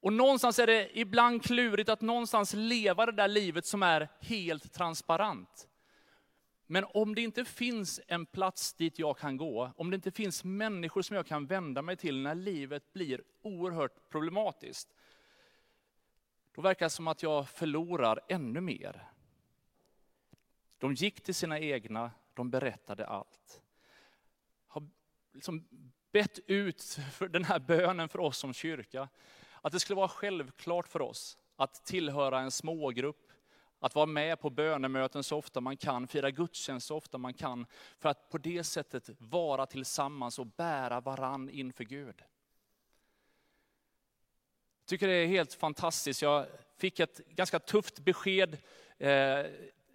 Och 0.00 0.12
någonstans 0.12 0.58
är 0.58 0.66
det 0.66 0.98
ibland 0.98 1.42
klurigt 1.44 1.88
att 1.88 2.00
någonstans 2.00 2.54
leva 2.54 3.06
det 3.06 3.12
där 3.12 3.28
livet 3.28 3.66
som 3.66 3.82
är 3.82 4.08
helt 4.20 4.72
transparent. 4.72 5.68
Men 6.66 6.84
om 6.84 7.14
det 7.14 7.22
inte 7.22 7.44
finns 7.44 8.00
en 8.06 8.26
plats 8.26 8.74
dit 8.74 8.98
jag 8.98 9.18
kan 9.18 9.36
gå, 9.36 9.72
om 9.76 9.90
det 9.90 9.94
inte 9.94 10.10
finns 10.10 10.44
människor 10.44 11.02
som 11.02 11.16
jag 11.16 11.26
kan 11.26 11.46
vända 11.46 11.82
mig 11.82 11.96
till 11.96 12.22
när 12.22 12.34
livet 12.34 12.92
blir 12.92 13.22
oerhört 13.42 14.08
problematiskt, 14.10 14.94
då 16.54 16.62
verkar 16.62 16.86
det 16.86 16.90
som 16.90 17.08
att 17.08 17.22
jag 17.22 17.48
förlorar 17.48 18.20
ännu 18.28 18.60
mer. 18.60 19.04
De 20.78 20.94
gick 20.94 21.20
till 21.20 21.34
sina 21.34 21.60
egna, 21.60 22.10
de 22.34 22.50
berättade 22.50 23.06
allt. 23.06 23.62
Har 24.66 24.88
liksom 25.32 25.68
bett 26.12 26.38
ut 26.46 26.98
för 27.12 27.28
den 27.28 27.44
här 27.44 27.58
bönen 27.58 28.08
för 28.08 28.18
oss 28.18 28.38
som 28.38 28.52
kyrka. 28.52 29.08
Att 29.66 29.72
det 29.72 29.80
skulle 29.80 29.96
vara 29.96 30.08
självklart 30.08 30.88
för 30.88 31.02
oss 31.02 31.38
att 31.56 31.84
tillhöra 31.84 32.40
en 32.40 32.50
smågrupp, 32.50 33.32
att 33.78 33.94
vara 33.94 34.06
med 34.06 34.40
på 34.40 34.50
bönemöten 34.50 35.24
så 35.24 35.36
ofta 35.38 35.60
man 35.60 35.76
kan, 35.76 36.08
fira 36.08 36.30
gudstjänst 36.30 36.86
så 36.86 36.96
ofta 36.96 37.18
man 37.18 37.34
kan, 37.34 37.66
för 37.98 38.08
att 38.08 38.30
på 38.30 38.38
det 38.38 38.64
sättet 38.64 39.10
vara 39.18 39.66
tillsammans 39.66 40.38
och 40.38 40.46
bära 40.46 41.00
varann 41.00 41.50
inför 41.50 41.84
Gud. 41.84 42.14
Jag 44.80 44.88
tycker 44.88 45.08
det 45.08 45.14
är 45.14 45.26
helt 45.26 45.54
fantastiskt. 45.54 46.22
Jag 46.22 46.46
fick 46.76 47.00
ett 47.00 47.20
ganska 47.28 47.58
tufft 47.58 47.98
besked 47.98 48.58
eh, 48.98 49.46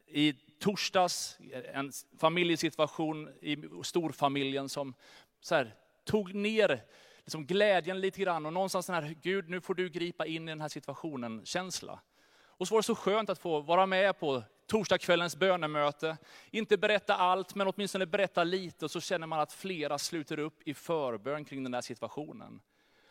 i 0.08 0.36
torsdags, 0.60 1.38
en 1.74 1.92
familjesituation 2.18 3.30
i 3.42 3.58
storfamiljen 3.84 4.70
som 4.70 4.94
så 5.42 5.56
här, 5.56 5.75
tog 6.04 6.36
ner 6.36 6.84
liksom 7.31 7.45
glädjen 7.45 8.01
lite 8.01 8.21
grann 8.21 8.45
och 8.45 8.53
någonstans 8.53 8.85
den 8.85 8.95
här, 8.95 9.15
Gud 9.21 9.50
nu 9.50 9.61
får 9.61 9.73
du 9.73 9.89
gripa 9.89 10.25
in 10.25 10.47
i 10.47 10.51
den 10.51 10.61
här 10.61 10.69
situationen, 10.69 11.45
känsla. 11.45 12.00
Och 12.43 12.67
så 12.67 12.73
var 12.73 12.79
det 12.79 12.83
så 12.83 12.95
skönt 12.95 13.29
att 13.29 13.39
få 13.39 13.59
vara 13.59 13.85
med 13.85 14.19
på 14.19 14.43
torsdagskvällens 14.67 15.35
bönemöte. 15.35 16.17
Inte 16.51 16.77
berätta 16.77 17.15
allt, 17.15 17.55
men 17.55 17.67
åtminstone 17.67 18.05
berätta 18.05 18.43
lite 18.43 18.85
och 18.85 18.91
så 18.91 19.01
känner 19.01 19.27
man 19.27 19.39
att 19.39 19.53
flera 19.53 19.97
sluter 19.97 20.39
upp 20.39 20.67
i 20.67 20.73
förbön 20.73 21.45
kring 21.45 21.63
den 21.63 21.73
här 21.73 21.81
situationen. 21.81 22.61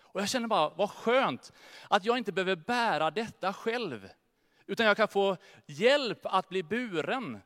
Och 0.01 0.21
jag 0.21 0.29
känner 0.29 0.49
bara, 0.49 0.69
vad 0.69 0.91
skönt 0.91 1.53
att 1.89 2.05
jag 2.05 2.19
inte 2.19 2.33
behöver 2.33 2.57
bära 2.57 3.11
detta 3.11 3.53
själv. 3.53 4.09
Utan 4.67 4.87
jag 4.87 4.97
kan 4.97 5.09
få 5.09 5.37
hjälp 5.67 6.21
att 6.23 6.49
bli 6.49 6.63
buren 6.63 7.41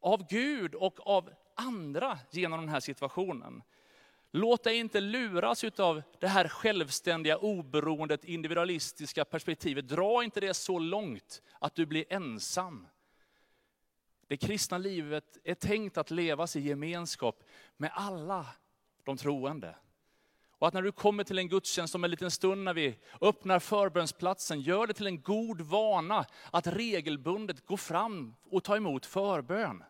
av 0.00 0.26
Gud 0.28 0.74
och 0.74 1.06
av 1.06 1.30
andra 1.54 2.18
genom 2.30 2.60
den 2.60 2.68
här 2.68 2.80
situationen. 2.80 3.62
Låt 4.38 4.64
dig 4.64 4.76
inte 4.76 5.00
luras 5.00 5.64
av 5.64 6.02
det 6.20 6.28
här 6.28 6.48
självständiga, 6.48 7.38
oberoendet, 7.38 8.24
individualistiska 8.24 9.24
perspektivet. 9.24 9.88
Dra 9.88 10.24
inte 10.24 10.40
det 10.40 10.54
så 10.54 10.78
långt 10.78 11.42
att 11.58 11.74
du 11.74 11.86
blir 11.86 12.04
ensam. 12.08 12.86
Det 14.26 14.36
kristna 14.36 14.78
livet 14.78 15.38
är 15.44 15.54
tänkt 15.54 15.98
att 15.98 16.10
levas 16.10 16.56
i 16.56 16.60
gemenskap 16.60 17.44
med 17.76 17.90
alla 17.94 18.46
de 19.04 19.16
troende. 19.16 19.76
Och 20.50 20.68
att 20.68 20.74
när 20.74 20.82
du 20.82 20.92
kommer 20.92 21.24
till 21.24 21.38
en 21.38 21.48
gudstjänst 21.48 21.94
om 21.94 22.04
en 22.04 22.10
liten 22.10 22.30
stund 22.30 22.64
när 22.64 22.74
vi 22.74 22.98
öppnar 23.20 23.58
förbönsplatsen, 23.58 24.60
gör 24.60 24.86
det 24.86 24.94
till 24.94 25.06
en 25.06 25.22
god 25.22 25.60
vana 25.60 26.24
att 26.50 26.66
regelbundet 26.66 27.66
gå 27.66 27.76
fram 27.76 28.34
och 28.50 28.64
ta 28.64 28.76
emot 28.76 29.06
förbön. 29.06 29.84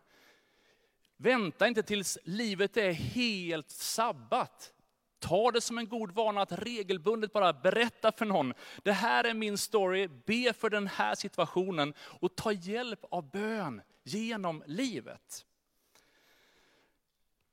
Vänta 1.21 1.67
inte 1.67 1.83
tills 1.83 2.17
livet 2.23 2.77
är 2.77 2.91
helt 2.91 3.69
sabbat. 3.69 4.73
Ta 5.19 5.51
det 5.51 5.61
som 5.61 5.77
en 5.77 5.87
god 5.87 6.11
vana 6.11 6.41
att 6.41 6.51
regelbundet 6.51 7.33
bara 7.33 7.53
berätta 7.53 8.11
för 8.11 8.25
någon, 8.25 8.53
det 8.83 8.91
här 8.91 9.23
är 9.23 9.33
min 9.33 9.57
story, 9.57 10.07
be 10.07 10.53
för 10.53 10.69
den 10.69 10.87
här 10.87 11.15
situationen 11.15 11.93
och 11.99 12.35
ta 12.35 12.51
hjälp 12.51 12.99
av 13.11 13.29
bön 13.31 13.81
genom 14.03 14.63
livet. 14.65 15.45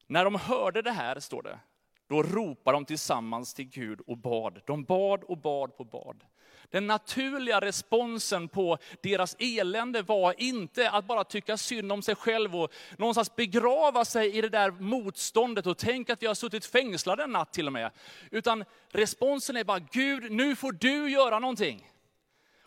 När 0.06 0.24
de 0.24 0.34
hörde 0.34 0.82
det 0.82 0.92
här, 0.92 1.20
står 1.20 1.42
det, 1.42 1.58
då 2.06 2.22
ropade 2.22 2.76
de 2.76 2.84
tillsammans 2.84 3.54
till 3.54 3.68
Gud 3.68 4.00
och 4.00 4.18
bad. 4.18 4.60
De 4.66 4.84
bad 4.84 5.24
och 5.24 5.38
bad 5.38 5.76
på 5.76 5.84
bad. 5.84 6.24
Den 6.70 6.86
naturliga 6.86 7.60
responsen 7.60 8.48
på 8.48 8.78
deras 9.02 9.36
elände 9.38 10.02
var 10.02 10.34
inte 10.38 10.90
att 10.90 11.06
bara 11.06 11.24
tycka 11.24 11.56
synd 11.56 11.92
om 11.92 12.02
sig 12.02 12.14
själv 12.14 12.56
och 12.56 12.72
någonstans 12.96 13.36
begrava 13.36 14.04
sig 14.04 14.36
i 14.36 14.40
det 14.40 14.48
där 14.48 14.70
motståndet 14.70 15.66
och 15.66 15.78
tänka 15.78 16.12
att 16.12 16.22
vi 16.22 16.26
har 16.26 16.34
suttit 16.34 16.66
fängslade 16.66 17.22
en 17.22 17.32
natt 17.32 17.52
till 17.52 17.66
och 17.66 17.72
med. 17.72 17.90
Utan 18.30 18.64
responsen 18.90 19.56
är 19.56 19.64
bara, 19.64 19.78
Gud 19.78 20.32
nu 20.32 20.56
får 20.56 20.72
du 20.72 21.10
göra 21.10 21.38
någonting. 21.38 21.90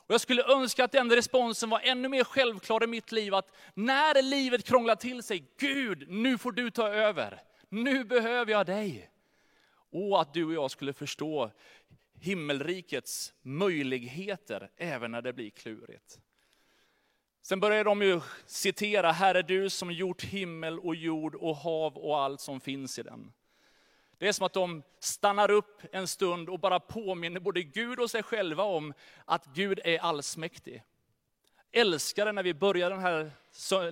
Och 0.09 0.13
jag 0.13 0.21
skulle 0.21 0.43
önska 0.43 0.83
att 0.83 0.91
den 0.91 1.11
responsen 1.11 1.69
var 1.69 1.79
ännu 1.79 2.09
mer 2.09 2.23
självklar 2.23 2.83
i 2.83 2.87
mitt 2.87 3.11
liv, 3.11 3.35
att 3.35 3.51
när 3.73 4.21
livet 4.21 4.63
krånglar 4.63 4.95
till 4.95 5.23
sig, 5.23 5.43
Gud 5.59 6.09
nu 6.09 6.37
får 6.37 6.51
du 6.51 6.71
ta 6.71 6.87
över. 6.87 7.41
Nu 7.69 8.03
behöver 8.03 8.51
jag 8.51 8.65
dig. 8.65 9.09
Och 9.91 10.21
att 10.21 10.33
du 10.33 10.45
och 10.45 10.53
jag 10.53 10.71
skulle 10.71 10.93
förstå 10.93 11.51
himmelrikets 12.19 13.33
möjligheter 13.41 14.71
även 14.77 15.11
när 15.11 15.21
det 15.21 15.33
blir 15.33 15.49
klurigt. 15.49 16.19
Sen 17.41 17.59
börjar 17.59 17.83
de 17.83 18.01
ju 18.01 18.21
citera, 18.45 19.11
Herre 19.11 19.41
du 19.41 19.69
som 19.69 19.91
gjort 19.91 20.23
himmel 20.23 20.79
och 20.79 20.95
jord 20.95 21.35
och 21.35 21.55
hav 21.55 21.97
och 21.97 22.19
allt 22.19 22.41
som 22.41 22.59
finns 22.59 22.99
i 22.99 23.03
den. 23.03 23.33
Det 24.17 24.27
är 24.27 24.33
som 24.33 24.45
att 24.45 24.53
de 24.53 24.83
stannar 24.99 25.51
upp 25.51 25.81
en 25.91 26.07
stund 26.07 26.49
och 26.49 26.59
bara 26.59 26.79
påminner 26.79 27.39
både 27.39 27.63
Gud 27.63 27.99
och 27.99 28.11
sig 28.11 28.23
själva 28.23 28.63
om 28.63 28.93
att 29.25 29.45
Gud 29.45 29.79
är 29.83 29.99
allsmäktig 29.99 30.83
älskade 31.71 32.31
när 32.31 32.43
vi 32.43 32.53
börjar 32.53 32.89
den 32.89 32.99
här 32.99 33.31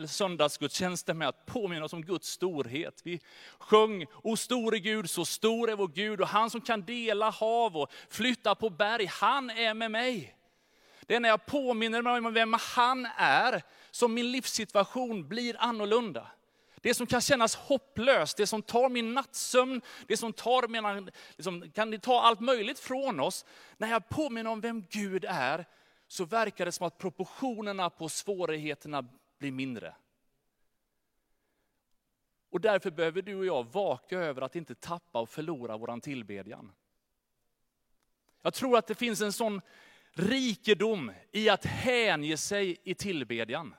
söndagsgudstjänsten 0.08 1.18
med 1.18 1.28
att 1.28 1.46
påminna 1.46 1.86
oss 1.86 1.94
om 1.94 2.06
Guds 2.06 2.30
storhet. 2.30 3.02
Vi 3.04 3.20
sjöng, 3.60 4.06
O 4.24 4.36
store 4.36 4.80
Gud, 4.80 5.10
så 5.10 5.26
stor 5.26 5.70
är 5.70 5.76
vår 5.76 5.88
Gud 5.88 6.22
och 6.22 6.28
han 6.28 6.50
som 6.50 6.62
kan 6.62 6.82
dela 6.82 7.30
hav 7.30 7.78
och 7.78 7.92
flytta 8.10 8.56
på 8.56 8.70
berg, 8.70 9.06
han 9.06 9.50
är 9.50 9.74
med 9.74 9.92
mig. 9.92 10.38
Det 11.06 11.16
är 11.16 11.20
när 11.20 11.30
jag 11.30 11.46
påminner 11.46 12.02
mig 12.02 12.18
om 12.18 12.34
vem 12.34 12.56
han 12.76 13.08
är 13.18 13.64
som 13.92 14.14
min 14.14 14.32
livssituation 14.32 15.28
blir 15.28 15.56
annorlunda. 15.60 16.28
Det 16.82 16.94
som 16.94 17.08
kan 17.08 17.22
kännas 17.22 17.56
hopplöst, 17.56 18.38
det 18.38 18.48
som 18.48 18.62
tar 18.62 18.90
min 18.90 19.14
nattsömn, 19.14 19.82
det 20.08 20.18
som 20.18 20.34
tar 20.34 20.68
mina, 20.68 21.08
liksom, 21.36 21.72
kan 21.72 22.00
ta 22.00 22.22
allt 22.22 22.40
möjligt 22.40 22.80
från 22.80 23.20
oss. 23.20 23.46
När 23.78 23.88
jag 23.88 24.10
påminner 24.10 24.52
om 24.52 24.62
vem 24.62 24.84
Gud 24.90 25.26
är, 25.30 25.66
så 26.08 26.26
verkar 26.26 26.66
det 26.66 26.72
som 26.72 26.88
att 26.88 26.98
proportionerna 26.98 27.90
på 27.90 28.10
svårigheterna 28.10 29.06
blir 29.38 29.52
mindre. 29.52 29.96
Och 32.50 32.62
därför 32.62 32.92
behöver 32.92 33.22
du 33.22 33.36
och 33.36 33.46
jag 33.46 33.74
vaka 33.74 34.18
över 34.18 34.42
att 34.42 34.56
inte 34.56 34.76
tappa 34.76 35.20
och 35.20 35.30
förlora 35.30 35.78
våran 35.78 36.02
tillbedjan. 36.02 36.72
Jag 38.42 38.54
tror 38.54 38.78
att 38.78 38.88
det 38.88 38.96
finns 38.96 39.22
en 39.22 39.34
sån 39.34 39.62
rikedom 40.14 41.12
i 41.32 41.50
att 41.50 41.66
hänge 41.66 42.38
sig 42.38 42.78
i 42.84 42.94
tillbedjan. 42.96 43.76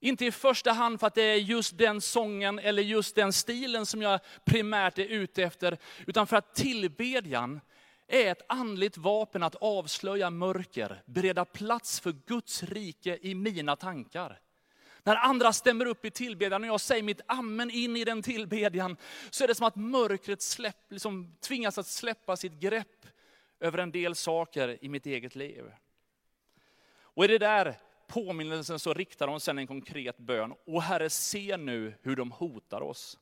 Inte 0.00 0.26
i 0.26 0.32
första 0.32 0.72
hand 0.72 1.00
för 1.00 1.06
att 1.06 1.14
det 1.14 1.22
är 1.22 1.36
just 1.36 1.78
den 1.78 2.00
sången 2.00 2.58
eller 2.58 2.82
just 2.82 3.14
den 3.14 3.32
stilen 3.32 3.86
som 3.86 4.02
jag 4.02 4.20
primärt 4.44 4.98
är 4.98 5.06
ute 5.06 5.42
efter, 5.42 5.78
utan 6.06 6.26
för 6.26 6.36
att 6.36 6.54
tillbedjan 6.54 7.60
är 8.06 8.32
ett 8.32 8.42
andligt 8.48 8.96
vapen 8.96 9.42
att 9.42 9.54
avslöja 9.54 10.30
mörker, 10.30 11.02
bereda 11.06 11.44
plats 11.44 12.00
för 12.00 12.12
Guds 12.12 12.62
rike 12.62 13.18
i 13.22 13.34
mina 13.34 13.76
tankar. 13.76 14.40
När 15.04 15.16
andra 15.16 15.52
stämmer 15.52 15.86
upp 15.86 16.04
i 16.04 16.10
tillbedjan 16.10 16.62
och 16.62 16.68
jag 16.68 16.80
säger 16.80 17.02
mitt 17.02 17.20
amen 17.26 17.70
in 17.70 17.96
i 17.96 18.04
den 18.04 18.22
tillbedjan, 18.22 18.96
så 19.30 19.44
är 19.44 19.48
det 19.48 19.54
som 19.54 19.66
att 19.66 19.76
mörkret 19.76 20.42
släpp, 20.42 20.92
liksom 20.92 21.36
tvingas 21.40 21.78
att 21.78 21.86
släppa 21.86 22.36
sitt 22.36 22.52
grepp 22.52 23.06
över 23.60 23.78
en 23.78 23.90
del 23.90 24.14
saker 24.14 24.78
i 24.84 24.88
mitt 24.88 25.06
eget 25.06 25.34
liv. 25.34 25.64
Och 26.96 27.24
i 27.24 27.28
det 27.28 27.38
där 27.38 27.78
påminnelsen 28.06 28.78
så 28.78 28.94
riktar 28.94 29.26
de 29.26 29.40
sedan 29.40 29.58
en 29.58 29.66
konkret 29.66 30.18
bön. 30.18 30.54
Och 30.66 30.82
Herre, 30.82 31.10
se 31.10 31.56
nu 31.56 31.94
hur 32.02 32.16
de 32.16 32.32
hotar 32.32 32.80
oss. 32.80 33.18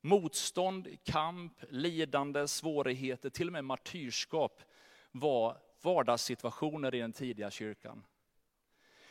Motstånd, 0.00 0.88
kamp, 1.04 1.64
lidande, 1.68 2.48
svårigheter, 2.48 3.30
till 3.30 3.46
och 3.46 3.52
med 3.52 3.64
martyrskap 3.64 4.62
var 5.10 5.56
vardagssituationer 5.82 6.94
i 6.94 6.98
den 6.98 7.12
tidiga 7.12 7.50
kyrkan. 7.50 8.04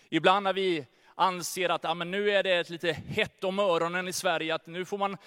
Ibland 0.09 0.43
när 0.43 0.53
vi 0.53 0.87
anser 1.15 1.69
att 1.69 1.83
ja, 1.83 1.93
men 1.93 2.11
nu 2.11 2.31
är 2.31 2.43
det 2.43 2.69
lite 2.69 2.91
hett 2.91 3.43
om 3.43 3.59
öronen 3.59 4.07
i 4.07 4.13
Sverige, 4.13 4.55
att 4.55 4.67
nu 4.67 4.85
får 4.85 4.97
man 4.97 5.17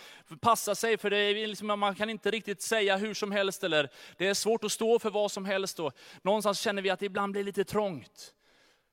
passa 0.40 0.74
sig 0.74 0.98
för 0.98 1.10
det 1.10 1.16
är 1.16 1.46
liksom, 1.46 1.80
man 1.80 1.94
kan 1.94 2.10
inte 2.10 2.30
riktigt 2.30 2.62
säga 2.62 2.96
hur 2.96 3.14
som 3.14 3.32
helst, 3.32 3.64
eller 3.64 3.90
det 4.16 4.26
är 4.26 4.34
svårt 4.34 4.64
att 4.64 4.72
stå 4.72 4.98
för 4.98 5.10
vad 5.10 5.30
som 5.30 5.44
helst. 5.44 5.80
Och 5.80 5.92
någonstans 6.22 6.58
känner 6.60 6.82
vi 6.82 6.90
att 6.90 7.00
det 7.00 7.06
ibland 7.06 7.32
blir 7.32 7.44
lite 7.44 7.64
trångt. 7.64 8.34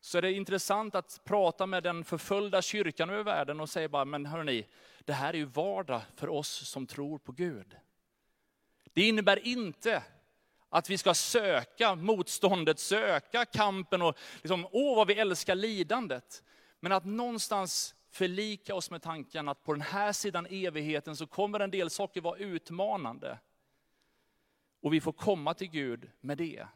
Så 0.02 0.18
är 0.18 0.22
det 0.22 0.32
intressant 0.32 0.96
att 0.96 1.22
prata 1.24 1.66
med 1.66 1.84
den 1.84 2.04
förföljda 2.04 2.62
kyrkan 2.62 3.10
över 3.10 3.24
världen 3.24 3.60
och 3.60 3.70
säga 3.70 3.90
bara, 3.90 4.06
men 4.06 4.26
hörni, 4.26 4.66
det 5.00 5.14
här 5.14 5.34
är 5.34 5.38
ju 5.38 5.46
vardag 5.46 6.02
för 6.16 6.30
oss 6.30 6.70
som 6.70 6.88
tror 6.88 7.18
på 7.18 7.32
Gud. 7.32 7.76
Det 8.94 9.08
innebär 9.08 9.48
inte 9.48 10.04
att 10.70 10.90
vi 10.90 10.98
ska 10.98 11.14
söka 11.14 11.96
motståndet, 11.96 12.80
söka 12.80 13.46
kampen 13.46 14.02
och 14.02 14.18
liksom, 14.42 14.68
åh 14.72 14.96
vad 14.96 15.08
vi 15.08 15.14
älskar 15.14 15.56
lidandet. 15.56 16.44
Men 16.84 16.92
att 16.92 17.06
någonstans 17.06 17.96
förlika 18.10 18.76
oss 18.76 18.92
med 18.92 19.02
tanken 19.02 19.48
att 19.48 19.64
på 19.64 19.74
den 19.74 19.82
här 19.82 20.12
sidan 20.12 20.48
evigheten 20.50 21.16
så 21.16 21.28
kommer 21.28 21.60
en 21.60 21.72
del 21.72 21.90
saker 21.90 22.22
vara 22.22 22.38
utmanande. 22.38 23.40
Och 24.82 24.94
vi 24.94 25.02
får 25.02 25.12
komma 25.12 25.54
till 25.54 25.70
Gud 25.70 26.10
med 26.22 26.38
det. 26.38 26.68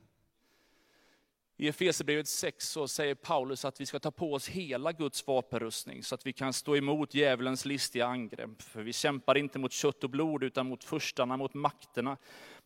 I 1.57 1.67
Efesierbrevet 1.67 2.27
6 2.27 2.69
så 2.69 2.87
säger 2.87 3.15
Paulus 3.15 3.65
att 3.65 3.81
vi 3.81 3.85
ska 3.85 3.99
ta 3.99 4.11
på 4.11 4.33
oss 4.33 4.47
hela 4.47 4.91
Guds 4.91 5.27
vapenrustning 5.27 6.03
så 6.03 6.15
att 6.15 6.25
vi 6.25 6.33
kan 6.33 6.53
stå 6.53 6.75
emot 6.75 7.13
djävulens 7.13 7.65
listiga 7.65 8.05
angrepp. 8.05 8.61
För 8.61 8.81
vi 8.81 8.93
kämpar 8.93 9.37
inte 9.37 9.59
mot 9.59 9.71
kött 9.71 10.03
och 10.03 10.09
blod 10.09 10.43
utan 10.43 10.67
mot 10.67 10.83
förstarna, 10.83 11.37
mot 11.37 11.53
makterna, 11.53 12.17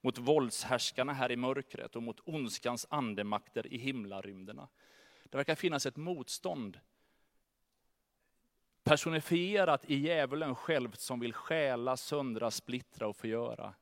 mot 0.02 0.18
våldshärskarna 0.18 1.14
här 1.14 1.32
i 1.32 1.36
mörkret 1.36 1.96
och 1.96 2.04
mot 2.04 2.20
ondskans 2.24 2.88
andemakter 2.90 3.74
i 3.74 3.78
himlarymderna. 3.78 4.68
Det 5.24 5.38
verkar 5.38 5.56
finnas 5.56 5.86
ett 5.86 5.98
motstånd 5.98 6.80
personifierat 8.90 9.90
i 9.90 9.96
djävulen 9.96 10.56
själv 10.56 10.92
som 10.92 11.20
vill 11.20 11.34
stjäla, 11.34 11.98
söndra, 11.98 12.52
splittra 12.52 13.08
och 13.08 13.16
förgöra. 13.16 13.74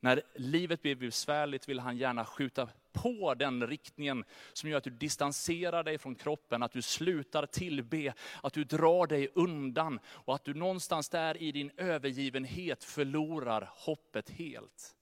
När 0.00 0.22
livet 0.34 0.82
blir 0.82 0.94
besvärligt 0.94 1.68
vill 1.68 1.78
han 1.78 1.96
gärna 1.96 2.24
skjuta 2.24 2.68
på 2.92 3.34
den 3.34 3.66
riktningen 3.66 4.24
som 4.52 4.70
gör 4.70 4.78
att 4.78 4.84
du 4.84 4.90
distanserar 4.90 5.82
dig 5.82 5.98
från 5.98 6.14
kroppen, 6.14 6.62
att 6.62 6.72
du 6.72 6.82
slutar 6.82 7.46
tillbe, 7.46 8.14
att 8.42 8.52
du 8.52 8.64
drar 8.64 9.06
dig 9.06 9.28
undan 9.34 10.00
och 10.06 10.34
att 10.34 10.44
du 10.44 10.54
någonstans 10.54 11.08
där 11.08 11.42
i 11.42 11.52
din 11.52 11.70
övergivenhet 11.76 12.84
förlorar 12.84 13.70
hoppet 13.72 14.30
helt. 14.30 14.96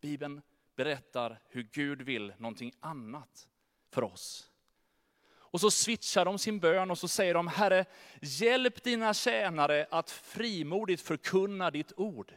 Bibeln 0.00 0.42
berättar 0.76 1.40
hur 1.48 1.62
Gud 1.62 2.02
vill 2.02 2.32
någonting 2.38 2.72
annat 2.80 3.48
för 3.90 4.04
oss. 4.04 4.49
Och 5.50 5.60
så 5.60 5.70
switchar 5.70 6.24
de 6.24 6.38
sin 6.38 6.58
bön 6.58 6.90
och 6.90 6.98
så 6.98 7.08
säger 7.08 7.34
de, 7.34 7.48
Herre, 7.48 7.84
hjälp 8.20 8.82
dina 8.82 9.14
tjänare 9.14 9.86
att 9.90 10.10
frimodigt 10.10 11.02
förkunna 11.02 11.70
ditt 11.70 11.92
ord. 11.96 12.32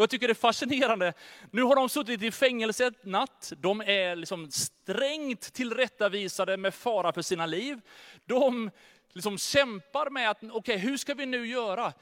Och 0.00 0.02
jag 0.02 0.10
tycker 0.10 0.28
det 0.28 0.32
är 0.32 0.34
fascinerande. 0.34 1.12
Nu 1.50 1.62
har 1.62 1.76
de 1.76 1.88
suttit 1.88 2.22
i 2.22 2.30
fängelse 2.30 2.86
ett 2.86 3.04
natt. 3.04 3.52
De 3.56 3.80
är 3.80 4.16
liksom 4.16 4.50
strängt 4.50 5.52
tillrättavisade 5.52 6.56
med 6.56 6.74
fara 6.74 7.12
för 7.12 7.22
sina 7.22 7.46
liv. 7.46 7.80
De 8.24 8.70
liksom 9.12 9.38
kämpar 9.38 10.10
med 10.10 10.30
att, 10.30 10.36
okej 10.36 10.50
okay, 10.50 10.76
hur 10.76 10.96
ska 10.96 11.14
vi 11.14 11.26
nu 11.26 11.46
göra? 11.46 11.92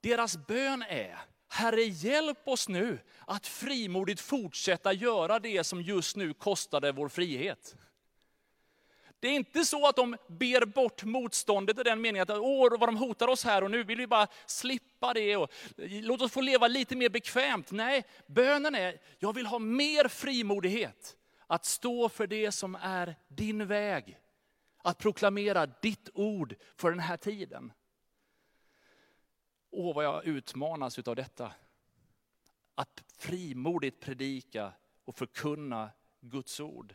Deras 0.00 0.36
bön 0.46 0.82
är, 0.88 1.18
Herre 1.48 1.82
hjälp 1.82 2.48
oss 2.48 2.68
nu 2.68 2.98
att 3.26 3.46
frimodigt 3.46 4.20
fortsätta 4.20 4.92
göra 4.92 5.38
det 5.38 5.64
som 5.64 5.82
just 5.82 6.16
nu 6.16 6.34
kostade 6.34 6.92
vår 6.92 7.08
frihet. 7.08 7.76
Det 9.24 9.28
är 9.28 9.34
inte 9.34 9.64
så 9.64 9.88
att 9.88 9.96
de 9.96 10.16
ber 10.26 10.64
bort 10.64 11.04
motståndet 11.04 11.78
i 11.78 11.82
den 11.82 12.00
meningen 12.00 12.22
att 12.22 12.38
åh, 12.38 12.78
vad 12.78 12.88
de 12.88 12.96
hotar 12.96 13.28
oss 13.28 13.44
här 13.44 13.64
och 13.64 13.70
nu 13.70 13.84
vill 13.84 13.98
vi 13.98 14.06
bara 14.06 14.26
slippa 14.46 15.14
det 15.14 15.36
och 15.36 15.52
låt 15.76 16.22
oss 16.22 16.32
få 16.32 16.40
leva 16.40 16.68
lite 16.68 16.96
mer 16.96 17.08
bekvämt. 17.08 17.70
Nej, 17.70 18.04
bönen 18.26 18.74
är, 18.74 19.00
jag 19.18 19.32
vill 19.32 19.46
ha 19.46 19.58
mer 19.58 20.08
frimodighet 20.08 21.16
att 21.46 21.64
stå 21.64 22.08
för 22.08 22.26
det 22.26 22.52
som 22.52 22.74
är 22.74 23.16
din 23.28 23.66
väg. 23.66 24.18
Att 24.82 24.98
proklamera 24.98 25.66
ditt 25.66 26.10
ord 26.14 26.54
för 26.76 26.90
den 26.90 27.00
här 27.00 27.16
tiden. 27.16 27.72
Åh, 29.70 29.94
vad 29.94 30.04
jag 30.04 30.24
utmanas 30.24 30.98
av 30.98 31.16
detta. 31.16 31.52
Att 32.74 33.02
frimodigt 33.18 34.00
predika 34.00 34.72
och 35.04 35.16
förkunna 35.16 35.90
Guds 36.20 36.60
ord. 36.60 36.94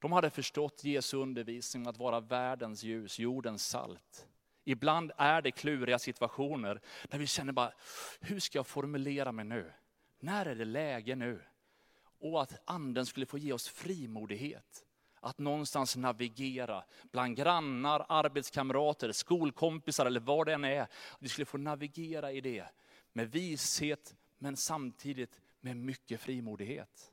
De 0.00 0.12
hade 0.12 0.30
förstått 0.30 0.84
Jesu 0.84 1.16
undervisning 1.16 1.86
att 1.86 1.98
vara 1.98 2.20
världens 2.20 2.82
ljus, 2.82 3.18
jordens 3.18 3.66
salt. 3.66 4.26
Ibland 4.64 5.12
är 5.16 5.42
det 5.42 5.50
kluriga 5.50 5.98
situationer 5.98 6.80
där 7.08 7.18
vi 7.18 7.26
känner 7.26 7.52
bara, 7.52 7.72
hur 8.20 8.40
ska 8.40 8.58
jag 8.58 8.66
formulera 8.66 9.32
mig 9.32 9.44
nu? 9.44 9.72
När 10.20 10.46
är 10.46 10.54
det 10.54 10.64
läge 10.64 11.16
nu? 11.16 11.42
Och 12.20 12.42
att 12.42 12.62
anden 12.64 13.06
skulle 13.06 13.26
få 13.26 13.38
ge 13.38 13.52
oss 13.52 13.68
frimodighet. 13.68 14.84
Att 15.20 15.38
någonstans 15.38 15.96
navigera 15.96 16.84
bland 17.12 17.36
grannar, 17.36 18.06
arbetskamrater, 18.08 19.12
skolkompisar 19.12 20.06
eller 20.06 20.20
vad 20.20 20.46
det 20.46 20.54
än 20.54 20.64
är. 20.64 20.86
Vi 21.18 21.28
skulle 21.28 21.44
få 21.44 21.58
navigera 21.58 22.32
i 22.32 22.40
det 22.40 22.66
med 23.12 23.30
vishet 23.30 24.16
men 24.38 24.56
samtidigt 24.56 25.40
med 25.60 25.76
mycket 25.76 26.20
frimodighet. 26.20 27.12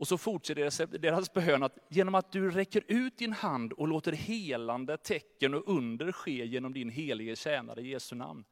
Och 0.00 0.08
så 0.08 0.18
fortsätter 0.18 0.98
deras 0.98 1.32
bön 1.32 1.62
att 1.62 1.78
genom 1.88 2.14
att 2.14 2.32
du 2.32 2.50
räcker 2.50 2.84
ut 2.88 3.18
din 3.18 3.32
hand 3.32 3.72
och 3.72 3.88
låter 3.88 4.12
helande 4.12 4.96
tecken 4.96 5.54
och 5.54 5.68
under 5.76 6.12
ske 6.12 6.46
genom 6.46 6.72
din 6.72 6.90
helige 6.90 7.36
tjänare 7.36 7.80
i 7.80 7.88
Jesu 7.88 8.16
namn. 8.16 8.44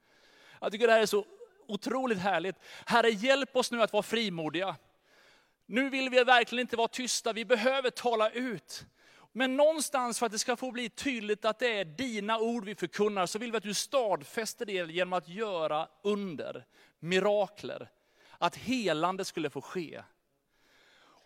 Jag 0.61 0.72
tycker 0.72 0.87
det 0.87 0.92
här 0.92 1.02
är 1.02 1.06
så 1.06 1.24
otroligt 1.66 2.18
härligt. 2.18 2.56
Herre 2.87 3.11
hjälp 3.11 3.56
oss 3.56 3.70
nu 3.70 3.82
att 3.82 3.92
vara 3.92 4.02
frimodiga. 4.02 4.76
Nu 5.66 5.90
vill 5.90 6.11
vi 6.11 6.24
verkligen 6.24 6.61
inte 6.61 6.76
vara 6.76 6.88
tysta, 6.88 7.32
vi 7.32 7.44
behöver 7.44 7.90
tala 7.90 8.30
ut. 8.30 8.87
Men 9.32 9.56
någonstans 9.56 10.18
för 10.18 10.26
att 10.26 10.32
det 10.32 10.38
ska 10.38 10.56
få 10.56 10.70
bli 10.70 10.88
tydligt 10.88 11.44
att 11.44 11.58
det 11.58 11.80
är 11.80 11.84
dina 11.84 12.38
ord 12.38 12.64
vi 12.64 12.74
förkunnar, 12.74 13.26
så 13.26 13.38
vill 13.38 13.50
vi 13.50 13.56
att 13.56 13.62
du 13.62 13.74
stadfäster 13.74 14.66
det 14.66 14.72
genom 14.72 15.12
att 15.12 15.28
göra 15.28 15.88
under, 16.02 16.66
mirakler. 16.98 17.90
Att 18.38 18.56
helande 18.56 19.24
skulle 19.24 19.50
få 19.50 19.61
ske. 19.61 20.02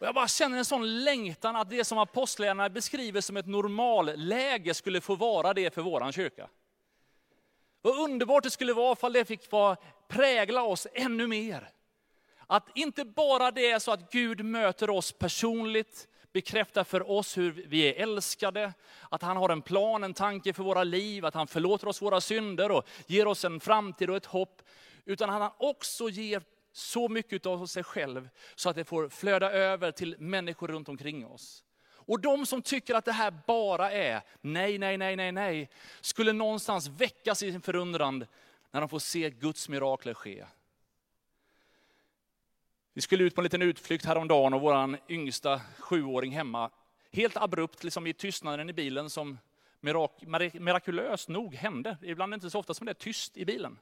Och 0.03 0.09
jag 0.09 0.15
bara 0.15 0.29
känner 0.29 0.59
en 0.59 0.65
sån 0.65 1.05
längtan 1.05 1.57
att 1.57 1.71
det 1.71 1.85
som 1.85 1.99
apostlarna 1.99 2.69
beskriver 2.69 3.21
som 3.21 3.37
ett 3.37 3.47
normalläge 3.47 4.75
skulle 4.75 5.01
få 5.01 5.15
vara 5.15 5.55
det 5.55 5.75
för 5.75 5.83
våran 5.83 6.13
kyrka. 6.13 6.49
Vad 7.83 7.99
underbart 7.99 8.45
det 8.45 8.51
skulle 8.51 8.73
vara 8.73 8.93
ifall 8.93 9.13
det 9.13 9.25
fick 9.25 9.51
vara, 9.51 9.77
prägla 10.09 10.63
oss 10.63 10.87
ännu 10.95 11.27
mer. 11.27 11.69
Att 12.47 12.69
inte 12.75 13.05
bara 13.05 13.51
det 13.51 13.71
är 13.71 13.79
så 13.79 13.93
att 13.93 14.13
Gud 14.13 14.45
möter 14.45 14.91
oss 14.91 15.13
personligt, 15.13 16.09
bekräftar 16.33 16.85
för 16.85 17.11
oss 17.11 17.39
hur 17.39 17.53
vi 17.53 17.83
är 17.83 18.03
älskade, 18.03 18.73
att 19.09 19.23
han 19.23 19.37
har 19.37 19.49
en 19.49 19.63
plan, 19.63 20.05
en 20.05 20.15
tanke 20.15 20.53
för 20.53 20.63
våra 20.63 20.85
liv, 20.85 21.25
att 21.25 21.35
han 21.35 21.47
förlåter 21.47 21.89
oss 21.89 22.03
våra 22.03 22.21
synder 22.21 22.71
och 22.71 22.89
ger 23.07 23.27
oss 23.27 23.45
en 23.45 23.61
framtid 23.61 24.11
och 24.11 24.17
ett 24.17 24.27
hopp. 24.27 24.63
Utan 25.05 25.31
att 25.31 25.41
han 25.41 25.51
också 25.59 26.09
ger 26.09 26.43
så 26.73 27.09
mycket 27.09 27.47
av 27.47 27.67
sig 27.67 27.85
själv 27.85 28.29
så 28.55 28.71
att 28.71 28.77
det 28.77 28.85
får 28.85 29.09
flöda 29.09 29.53
över 29.53 29.93
till 29.93 30.17
människor 30.19 30.69
runt 30.69 30.89
omkring 30.89 31.27
oss. 31.27 31.65
Och 32.05 32.21
de 32.21 32.47
som 32.47 32.63
tycker 32.63 32.95
att 32.95 33.05
det 33.05 33.13
här 33.13 33.35
bara 33.47 33.91
är 33.91 34.23
nej, 34.41 34.79
nej, 34.79 34.97
nej, 34.97 35.17
nej, 35.17 35.33
nej, 35.33 35.71
skulle 36.01 36.33
någonstans 36.33 36.89
väckas 36.89 37.43
i 37.43 37.53
sin 37.53 37.63
förundran 37.63 38.27
när 38.71 38.81
de 38.81 38.89
får 38.89 38.99
se 38.99 39.31
Guds 39.31 39.69
mirakler 39.69 40.15
ske. 40.15 40.45
Vi 42.93 43.01
skulle 43.01 43.25
ut 43.25 43.35
på 43.35 43.41
en 43.41 43.45
liten 43.45 43.63
utflykt 43.63 44.05
häromdagen 44.05 44.55
och 44.55 44.61
vår 44.61 44.99
yngsta 45.09 45.61
sjuåring 45.79 46.33
hemma, 46.33 46.71
helt 47.13 47.37
abrupt 47.37 47.85
liksom 47.85 48.07
i 48.07 48.13
tystnaden 48.13 48.71
i 48.71 48.73
bilen 48.73 49.11
som 49.11 49.39
mirak 49.81 50.23
mirakulöst 50.53 51.29
nog 51.29 51.55
hände. 51.55 51.97
Ibland 52.03 52.33
är 52.33 52.37
det 52.37 52.39
inte 52.39 52.51
så 52.51 52.59
ofta 52.59 52.75
som 52.75 52.85
det 52.85 52.93
är 52.93 52.95
tyst 52.95 53.37
i 53.37 53.45
bilen. 53.45 53.79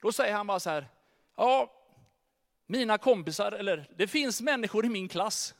Då 0.00 0.12
säger 0.12 0.34
han 0.34 0.46
bara 0.46 0.60
så 0.60 0.70
här, 0.70 0.88
ja, 1.36 1.72
mina 2.66 2.98
kompisar, 2.98 3.52
eller 3.52 3.88
det 3.96 4.08
finns 4.08 4.40
människor 4.40 4.86
i 4.86 4.88
min 4.88 5.08
klass 5.08 5.54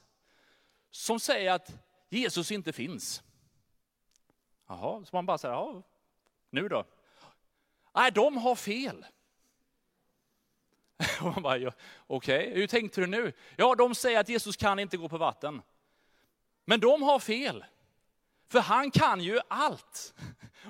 som 0.91 1.21
säger 1.21 1.53
att 1.53 1.73
Jesus 2.09 2.51
inte 2.51 2.73
finns. 2.73 3.23
Jaha, 4.69 5.05
så 5.05 5.17
man 5.17 5.27
bara 5.27 5.39
säger, 5.39 5.55
ja, 5.55 5.83
nu 6.51 6.69
då? 6.69 6.85
Nej, 7.95 8.13
de 8.13 8.37
har 8.37 8.55
fel. 8.55 9.07
Och 11.21 11.23
man 11.33 11.43
bara, 11.43 11.59
ja, 11.59 11.73
okej, 12.07 12.49
okay. 12.49 12.61
hur 12.61 12.67
tänkte 12.67 13.01
du 13.01 13.07
nu? 13.07 13.33
Ja, 13.57 13.75
de 13.75 13.95
säger 13.95 14.21
att 14.21 14.29
Jesus 14.29 14.57
kan 14.57 14.79
inte 14.79 14.97
gå 14.97 15.09
på 15.09 15.19
vatten. 15.19 15.63
Men 16.65 16.81
de 16.81 17.03
har 17.03 17.19
fel. 17.19 17.65
För 18.49 18.61
han 18.61 18.91
kan 18.91 19.21
ju 19.21 19.41
allt. 19.49 20.15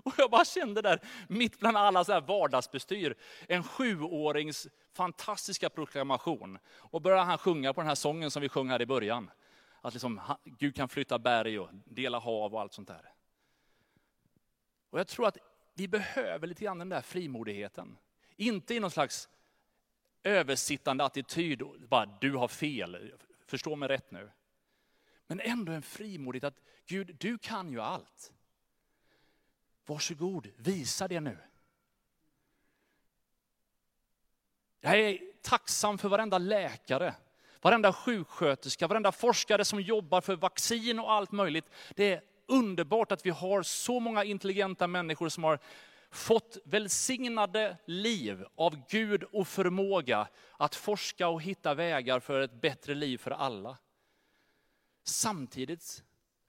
Och 0.03 0.15
jag 0.19 0.31
bara 0.31 0.45
kände 0.45 0.83
där, 0.83 1.01
mitt 1.29 1.61
bland 1.61 1.77
alla 1.77 2.05
så 2.05 2.13
här 2.13 2.21
vardagsbestyr, 2.21 3.15
en 3.49 3.63
sjuårings 3.63 4.69
fantastiska 4.93 5.71
proklamation. 5.71 6.59
Och 6.75 7.03
började 7.03 7.23
han 7.23 7.39
sjunga 7.39 7.73
på 7.73 7.81
den 7.81 7.89
här 7.89 7.95
sången 7.95 8.31
som 8.31 8.43
vi 8.43 8.49
sjöng 8.49 8.71
här 8.71 8.83
i 8.83 8.87
början. 8.87 9.31
Att 9.81 9.95
liksom, 9.95 10.21
Gud 10.45 10.77
kan 10.77 10.89
flytta 10.89 11.19
berg 11.19 11.59
och 11.59 11.69
dela 11.85 12.19
hav 12.19 12.55
och 12.55 12.61
allt 12.61 12.73
sånt 12.73 12.89
där. 12.89 13.13
Och 14.91 14.99
jag 14.99 15.07
tror 15.07 15.27
att 15.27 15.39
vi 15.75 15.89
behöver 15.89 16.47
lite 16.47 16.65
grann 16.65 16.79
den 16.79 16.89
där 16.89 17.03
frimodigheten. 17.03 17.97
Inte 18.37 18.75
i 18.75 18.81
någon 18.81 18.91
slags 18.91 19.29
översittande 20.23 21.05
attityd, 21.05 21.63
bara 21.89 22.07
du 22.21 22.33
har 22.33 22.49
fel, 22.49 23.13
förstå 23.47 23.77
mig 23.77 23.89
rätt 23.89 24.11
nu. 24.11 24.31
Men 25.27 25.41
ändå 25.41 25.73
en 25.73 25.83
frimodighet 25.83 26.45
att 26.45 26.61
Gud, 26.87 27.17
du 27.19 27.39
kan 27.39 27.71
ju 27.73 27.81
allt. 27.81 28.33
Varsågod, 29.87 30.49
visa 30.57 31.09
det 31.09 31.21
nu. 31.21 31.39
Jag 34.81 35.01
är 35.01 35.19
tacksam 35.43 35.99
för 35.99 36.09
varenda 36.09 36.39
läkare, 36.39 37.15
varenda 37.61 37.93
sjuksköterska, 37.93 38.87
varenda 38.87 39.13
forskare 39.13 39.65
som 39.65 39.81
jobbar 39.81 40.21
för 40.21 40.37
vaccin 40.37 40.99
och 40.99 41.13
allt 41.13 41.33
möjligt. 41.33 41.71
Det 41.95 42.13
är 42.13 42.23
underbart 42.47 43.13
att 43.13 43.27
vi 43.27 43.31
har 43.31 43.63
så 43.63 44.01
många 44.01 44.25
intelligenta 44.25 44.87
människor 44.87 45.29
som 45.29 45.45
har 45.45 45.59
fått 46.11 46.57
välsignade 46.65 47.77
liv 47.85 48.45
av 48.57 48.83
Gud 48.89 49.23
och 49.23 49.49
förmåga 49.49 50.29
att 50.57 50.75
forska 50.75 51.29
och 51.29 51.43
hitta 51.43 51.75
vägar 51.75 52.21
för 52.21 52.41
ett 52.41 52.61
bättre 52.61 52.95
liv 52.95 53.19
för 53.19 53.31
alla. 53.31 53.79
Samtidigt 55.05 56.05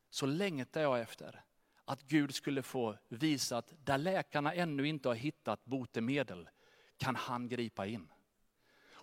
så 0.09 0.25
längtar 0.25 0.81
jag 0.81 0.99
efter 0.99 1.43
att 1.85 2.03
Gud 2.03 2.35
skulle 2.35 2.61
få 2.61 2.97
visa 3.07 3.57
att 3.57 3.73
där 3.83 3.97
läkarna 3.97 4.53
ännu 4.53 4.87
inte 4.87 5.07
har 5.07 5.15
hittat 5.15 5.65
botemedel 5.65 6.49
kan 6.97 7.15
han 7.15 7.49
gripa 7.49 7.85
in. 7.85 8.11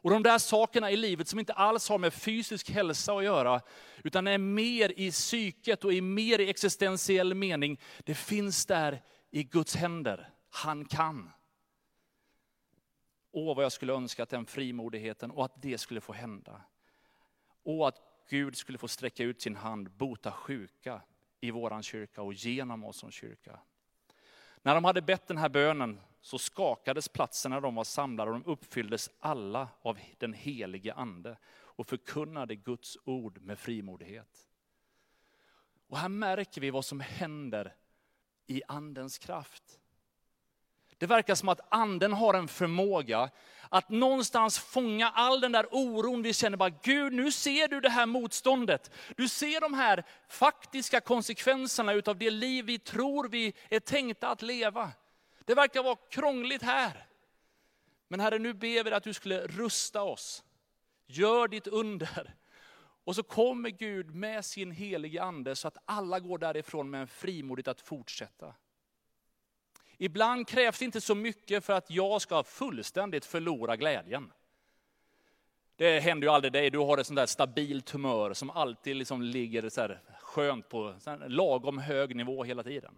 Och 0.04 0.10
de 0.10 0.22
där 0.22 0.38
sakerna 0.38 0.90
i 0.90 0.96
livet 0.96 1.28
som 1.28 1.38
inte 1.38 1.52
alls 1.52 1.88
har 1.88 1.98
med 1.98 2.14
fysisk 2.14 2.70
hälsa 2.70 3.12
att 3.12 3.24
göra, 3.24 3.60
utan 4.04 4.26
är 4.26 4.38
mer 4.38 4.92
i 4.96 5.10
psyket 5.10 5.84
och 5.84 5.92
är 5.92 6.02
mer 6.02 6.38
i 6.38 6.50
existentiell 6.50 7.34
mening, 7.34 7.80
det 8.04 8.14
finns 8.14 8.66
där 8.66 9.02
i 9.30 9.44
Guds 9.44 9.76
händer. 9.76 10.30
Han 10.50 10.84
kan. 10.84 11.30
Åh, 13.32 13.56
vad 13.56 13.64
jag 13.64 13.72
skulle 13.72 13.92
önska 13.92 14.22
att 14.22 14.28
den 14.28 14.46
frimodigheten 14.46 15.30
och 15.30 15.44
att 15.44 15.62
det 15.62 15.78
skulle 15.78 16.00
få 16.00 16.12
hända. 16.12 16.62
Och 17.62 17.88
att 17.88 18.13
Gud 18.28 18.56
skulle 18.56 18.78
få 18.78 18.88
sträcka 18.88 19.24
ut 19.24 19.42
sin 19.42 19.56
hand, 19.56 19.90
bota 19.90 20.32
sjuka 20.32 21.00
i 21.40 21.50
våran 21.50 21.82
kyrka 21.82 22.22
och 22.22 22.34
genom 22.34 22.84
oss 22.84 22.96
som 22.96 23.10
kyrka. 23.10 23.60
När 24.62 24.74
de 24.74 24.84
hade 24.84 25.02
bett 25.02 25.26
den 25.26 25.36
här 25.36 25.48
bönen 25.48 26.00
så 26.20 26.38
skakades 26.38 27.08
platsen 27.08 27.50
när 27.50 27.60
de 27.60 27.74
var 27.74 27.84
samlade 27.84 28.30
och 28.30 28.40
de 28.40 28.50
uppfylldes 28.50 29.10
alla 29.20 29.68
av 29.82 29.98
den 30.18 30.32
helige 30.32 30.94
ande 30.94 31.36
och 31.46 31.86
förkunnade 31.86 32.56
Guds 32.56 32.98
ord 33.04 33.40
med 33.40 33.58
frimodighet. 33.58 34.48
Och 35.86 35.98
här 35.98 36.08
märker 36.08 36.60
vi 36.60 36.70
vad 36.70 36.84
som 36.84 37.00
händer 37.00 37.74
i 38.46 38.62
andens 38.68 39.18
kraft. 39.18 39.80
Det 41.04 41.08
verkar 41.08 41.34
som 41.34 41.48
att 41.48 41.60
anden 41.68 42.12
har 42.12 42.34
en 42.34 42.48
förmåga 42.48 43.30
att 43.68 43.88
någonstans 43.88 44.58
fånga 44.58 45.08
all 45.08 45.40
den 45.40 45.52
där 45.52 45.66
oron 45.70 46.22
vi 46.22 46.32
känner. 46.32 46.56
Bara, 46.56 46.70
Gud, 46.82 47.12
nu 47.12 47.32
ser 47.32 47.68
du 47.68 47.80
det 47.80 47.88
här 47.88 48.06
motståndet. 48.06 48.90
Du 49.16 49.28
ser 49.28 49.60
de 49.60 49.74
här 49.74 50.04
faktiska 50.28 51.00
konsekvenserna 51.00 51.92
utav 51.92 52.18
det 52.18 52.30
liv 52.30 52.64
vi 52.64 52.78
tror 52.78 53.28
vi 53.28 53.54
är 53.70 53.80
tänkta 53.80 54.28
att 54.28 54.42
leva. 54.42 54.90
Det 55.44 55.54
verkar 55.54 55.82
vara 55.82 55.96
krångligt 56.10 56.62
här. 56.62 57.06
Men 58.08 58.20
Herre, 58.20 58.38
nu 58.38 58.54
ber 58.54 58.84
vi 58.84 58.92
att 58.92 59.04
du 59.04 59.12
skulle 59.12 59.46
rusta 59.46 60.02
oss. 60.02 60.44
Gör 61.06 61.48
ditt 61.48 61.66
under. 61.66 62.34
Och 63.04 63.14
så 63.14 63.22
kommer 63.22 63.70
Gud 63.70 64.14
med 64.14 64.44
sin 64.44 64.70
helige 64.70 65.22
ande 65.22 65.56
så 65.56 65.68
att 65.68 65.78
alla 65.84 66.20
går 66.20 66.38
därifrån 66.38 66.90
med 66.90 67.00
en 67.00 67.08
frimodighet 67.08 67.68
att 67.68 67.80
fortsätta. 67.80 68.54
Ibland 69.98 70.48
krävs 70.48 70.78
det 70.78 70.84
inte 70.84 71.00
så 71.00 71.14
mycket 71.14 71.64
för 71.64 71.72
att 71.72 71.90
jag 71.90 72.22
ska 72.22 72.42
fullständigt 72.42 73.24
förlora 73.24 73.76
glädjen. 73.76 74.32
Det 75.76 76.00
händer 76.00 76.26
ju 76.26 76.32
aldrig 76.32 76.52
dig, 76.52 76.70
du 76.70 76.78
har 76.78 76.98
ett 76.98 77.06
sånt 77.06 77.16
där 77.16 77.26
stabilt 77.26 77.90
humör 77.90 78.32
som 78.32 78.50
alltid 78.50 78.96
liksom 78.96 79.22
ligger 79.22 79.68
så 79.68 79.80
här 79.80 80.00
skönt 80.20 80.68
på 80.68 80.94
så 80.98 81.16
lagom 81.26 81.78
hög 81.78 82.16
nivå 82.16 82.44
hela 82.44 82.62
tiden. 82.62 82.94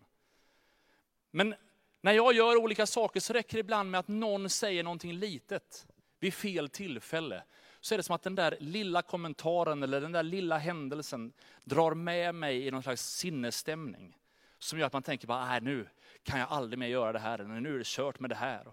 Men 1.31 1.55
när 2.01 2.13
jag 2.13 2.35
gör 2.35 2.57
olika 2.57 2.87
saker 2.87 3.21
så 3.21 3.33
räcker 3.33 3.57
det 3.57 3.61
ibland 3.61 3.91
med 3.91 4.01
att 4.01 4.09
någon 4.09 4.51
säger 4.51 4.83
någonting 4.83 5.13
litet 5.13 5.87
vid 6.21 6.35
fel 6.35 6.69
tillfälle. 6.69 7.43
Så 7.81 7.95
är 7.95 7.97
det 7.97 8.03
som 8.03 8.15
att 8.15 8.23
den 8.23 8.35
där 8.35 8.57
lilla 8.61 9.03
kommentaren 9.03 9.83
eller 9.83 10.01
den 10.01 10.13
där 10.13 10.23
lilla 10.23 10.59
händelsen 10.59 11.33
drar 11.65 11.95
med 11.95 12.35
mig 12.35 12.67
i 12.67 12.71
någon 12.71 12.83
slags 12.83 13.03
sinnesstämning. 13.03 14.19
Som 14.59 14.79
gör 14.79 14.87
att 14.87 14.93
man 14.93 15.03
tänker 15.03 15.27
bara, 15.27 15.47
nej 15.47 15.61
nu 15.61 15.89
kan 16.27 16.41
jag 16.41 16.49
aldrig 16.51 16.79
mer 16.79 16.87
göra 16.87 17.13
det 17.13 17.19
här, 17.19 17.39
eller 17.39 17.61
nu 17.61 17.75
är 17.75 17.79
det 17.79 17.87
kört 17.87 18.21
med 18.21 18.31
det 18.31 18.37
här. 18.37 18.73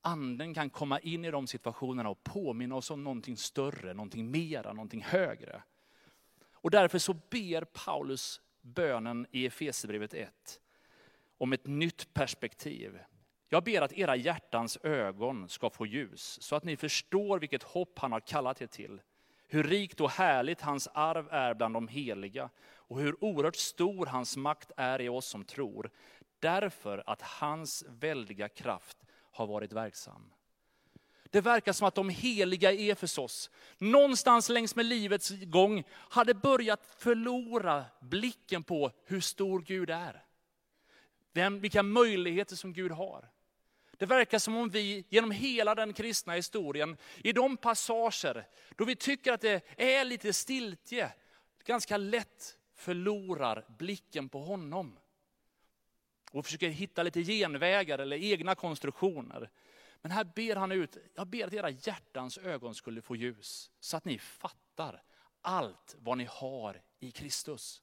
Anden 0.00 0.54
kan 0.54 0.70
komma 0.70 1.00
in 1.00 1.24
i 1.24 1.30
de 1.30 1.46
situationerna 1.46 2.08
och 2.08 2.24
påminna 2.24 2.74
oss 2.74 2.90
om 2.90 3.04
någonting 3.04 3.36
större, 3.36 3.94
någonting 3.94 4.30
mera, 4.30 4.72
någonting 4.72 5.02
högre. 5.02 5.62
Och 6.52 6.70
därför 6.70 6.98
så 6.98 7.14
ber 7.14 7.64
Paulus 7.64 8.40
bönen 8.60 9.26
i 9.30 9.46
Efesierbrevet 9.46 10.14
1 10.14 10.60
om 11.38 11.52
ett 11.52 11.66
nytt 11.66 12.14
perspektiv. 12.14 12.98
Jag 13.48 13.64
ber 13.64 13.82
att 13.82 13.92
era 13.92 14.16
hjärtans 14.16 14.78
ögon 14.82 15.48
ska 15.48 15.70
få 15.70 15.86
ljus, 15.86 16.42
så 16.42 16.56
att 16.56 16.64
ni 16.64 16.76
förstår 16.76 17.38
vilket 17.38 17.62
hopp 17.62 17.98
han 17.98 18.12
har 18.12 18.20
kallat 18.20 18.62
er 18.62 18.66
till. 18.66 19.00
Hur 19.50 19.62
rikt 19.62 20.00
och 20.00 20.10
härligt 20.10 20.60
hans 20.60 20.88
arv 20.94 21.28
är 21.30 21.54
bland 21.54 21.74
de 21.74 21.88
heliga 21.88 22.50
och 22.74 23.00
hur 23.00 23.24
oerhört 23.24 23.56
stor 23.56 24.06
hans 24.06 24.36
makt 24.36 24.70
är 24.76 25.00
i 25.00 25.08
oss 25.08 25.26
som 25.26 25.44
tror. 25.44 25.90
Därför 26.38 27.02
att 27.06 27.22
hans 27.22 27.84
väldiga 27.88 28.48
kraft 28.48 28.98
har 29.32 29.46
varit 29.46 29.72
verksam. 29.72 30.32
Det 31.30 31.40
verkar 31.40 31.72
som 31.72 31.88
att 31.88 31.94
de 31.94 32.08
heliga 32.08 32.72
i 32.72 32.90
Efesos, 32.90 33.50
någonstans 33.78 34.48
längs 34.48 34.76
med 34.76 34.86
livets 34.86 35.30
gång, 35.30 35.84
hade 35.90 36.34
börjat 36.34 36.86
förlora 36.98 37.84
blicken 38.00 38.62
på 38.62 38.90
hur 39.04 39.20
stor 39.20 39.60
Gud 39.60 39.90
är. 39.90 40.24
Vem, 41.32 41.60
vilka 41.60 41.82
möjligheter 41.82 42.56
som 42.56 42.72
Gud 42.72 42.92
har. 42.92 43.28
Det 43.98 44.06
verkar 44.06 44.38
som 44.38 44.56
om 44.56 44.68
vi 44.68 45.04
genom 45.08 45.30
hela 45.30 45.74
den 45.74 45.92
kristna 45.92 46.32
historien, 46.32 46.96
i 47.16 47.32
de 47.32 47.56
passager 47.56 48.46
då 48.76 48.84
vi 48.84 48.96
tycker 48.96 49.32
att 49.32 49.40
det 49.40 49.62
är 49.76 50.04
lite 50.04 50.32
stiltje, 50.32 51.12
ganska 51.64 51.96
lätt 51.96 52.58
förlorar 52.74 53.64
blicken 53.78 54.28
på 54.28 54.40
honom. 54.40 54.98
Och 56.30 56.44
försöker 56.44 56.68
hitta 56.68 57.02
lite 57.02 57.22
genvägar 57.22 57.98
eller 57.98 58.16
egna 58.16 58.54
konstruktioner. 58.54 59.50
Men 60.02 60.12
här 60.12 60.24
ber 60.24 60.56
han 60.56 60.72
ut, 60.72 60.96
jag 61.14 61.26
ber 61.26 61.46
att 61.46 61.52
era 61.52 61.70
hjärtans 61.70 62.38
ögon 62.38 62.74
skulle 62.74 63.02
få 63.02 63.16
ljus, 63.16 63.70
så 63.80 63.96
att 63.96 64.04
ni 64.04 64.18
fattar 64.18 65.02
allt 65.40 65.96
vad 65.98 66.18
ni 66.18 66.28
har 66.30 66.82
i 66.98 67.10
Kristus. 67.10 67.82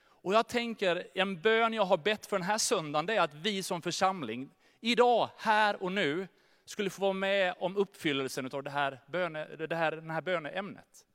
Och 0.00 0.34
jag 0.34 0.48
tänker, 0.48 1.08
en 1.14 1.40
bön 1.40 1.72
jag 1.72 1.84
har 1.84 1.96
bett 1.96 2.26
för 2.26 2.38
den 2.38 2.46
här 2.46 2.58
söndagen, 2.58 3.06
det 3.06 3.16
är 3.16 3.20
att 3.20 3.34
vi 3.34 3.62
som 3.62 3.82
församling, 3.82 4.50
idag, 4.80 5.30
här 5.36 5.82
och 5.82 5.92
nu, 5.92 6.28
skulle 6.64 6.90
få 6.90 7.02
vara 7.02 7.12
med 7.12 7.54
om 7.58 7.76
uppfyllelsen 7.76 8.50
av 8.52 8.62
det 8.62 8.70
här, 8.70 9.00
böne, 9.06 9.44
det 9.44 9.76
här, 9.76 9.92
det 9.92 10.12
här 10.12 10.20
böneämnet. 10.20 11.06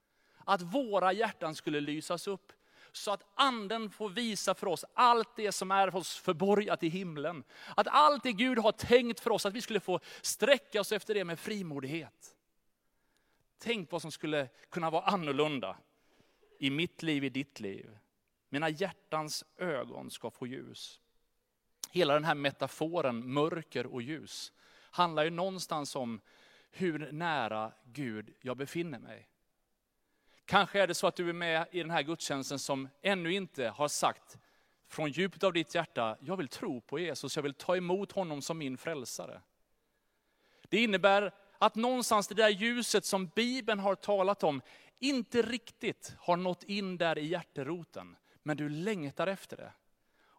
Att 0.46 0.62
våra 0.62 1.14
hjärtan 1.14 1.56
skulle 1.56 1.80
lysas 1.80 2.28
upp. 2.28 2.54
Så 2.92 3.12
att 3.12 3.24
anden 3.36 3.90
får 3.90 4.10
visa 4.10 4.56
för 4.56 4.68
oss 4.68 4.86
allt 4.94 5.36
det 5.36 5.52
som 5.52 5.72
är 5.72 5.96
oss 5.96 6.18
förborgat 6.18 6.84
i 6.84 6.90
himlen. 6.90 7.44
Att 7.76 7.88
allt 7.88 8.24
det 8.24 8.32
Gud 8.32 8.60
har 8.60 8.72
tänkt 8.72 9.20
för 9.20 9.30
oss, 9.30 9.46
att 9.46 9.54
vi 9.54 9.62
skulle 9.62 9.80
få 9.80 10.00
sträcka 10.22 10.82
oss 10.82 10.92
efter 10.92 11.14
det 11.14 11.24
med 11.24 11.40
frimodighet. 11.40 12.36
Tänk 13.60 13.92
vad 13.92 14.02
som 14.02 14.12
skulle 14.12 14.50
kunna 14.70 14.90
vara 14.90 15.04
annorlunda 15.04 15.78
i 16.60 16.70
mitt 16.70 17.04
liv, 17.04 17.24
i 17.24 17.30
ditt 17.30 17.60
liv. 17.60 17.98
Mina 18.50 18.70
hjärtans 18.70 19.46
ögon 19.58 20.12
ska 20.12 20.32
få 20.32 20.48
ljus. 20.48 21.02
Hela 21.94 22.14
den 22.14 22.24
här 22.24 22.36
metaforen 22.36 23.34
mörker 23.34 23.86
och 23.86 24.02
ljus 24.02 24.52
handlar 24.76 25.24
ju 25.24 25.30
någonstans 25.30 25.96
om 25.96 26.22
hur 26.72 27.12
nära 27.12 27.72
Gud 27.86 28.34
jag 28.42 28.58
befinner 28.58 29.00
mig. 29.00 29.28
Kanske 30.46 30.82
är 30.82 30.88
det 30.88 30.94
så 30.94 31.08
att 31.08 31.16
du 31.16 31.30
är 31.30 31.34
med 31.34 31.68
i 31.72 31.80
den 31.80 31.90
här 31.90 32.02
gudstjänsten 32.02 32.60
som 32.60 32.90
ännu 33.02 33.34
inte 33.34 33.68
har 33.68 33.88
sagt 33.88 34.38
från 34.88 35.12
djupet 35.12 35.44
av 35.44 35.54
ditt 35.54 35.76
hjärta, 35.76 36.18
jag 36.20 36.38
vill 36.38 36.48
tro 36.48 36.82
på 36.82 37.00
Jesus, 37.00 37.36
jag 37.36 37.44
vill 37.44 37.54
ta 37.54 37.78
emot 37.78 38.12
honom 38.12 38.42
som 38.42 38.58
min 38.58 38.78
frälsare. 38.78 39.42
Det 40.70 40.84
innebär 40.84 41.34
att 41.58 41.76
någonstans 41.76 42.28
det 42.28 42.36
där 42.36 42.50
ljuset 42.50 43.06
som 43.06 43.28
Bibeln 43.28 43.80
har 43.80 43.96
talat 43.96 44.44
om, 44.44 44.62
inte 45.00 45.42
riktigt 45.42 46.16
har 46.20 46.38
nått 46.38 46.64
in 46.64 46.98
där 46.98 47.18
i 47.18 47.26
hjärteroten, 47.26 48.16
men 48.44 48.58
du 48.58 48.70
längtar 48.70 49.28
efter 49.28 49.58
det. 49.58 49.72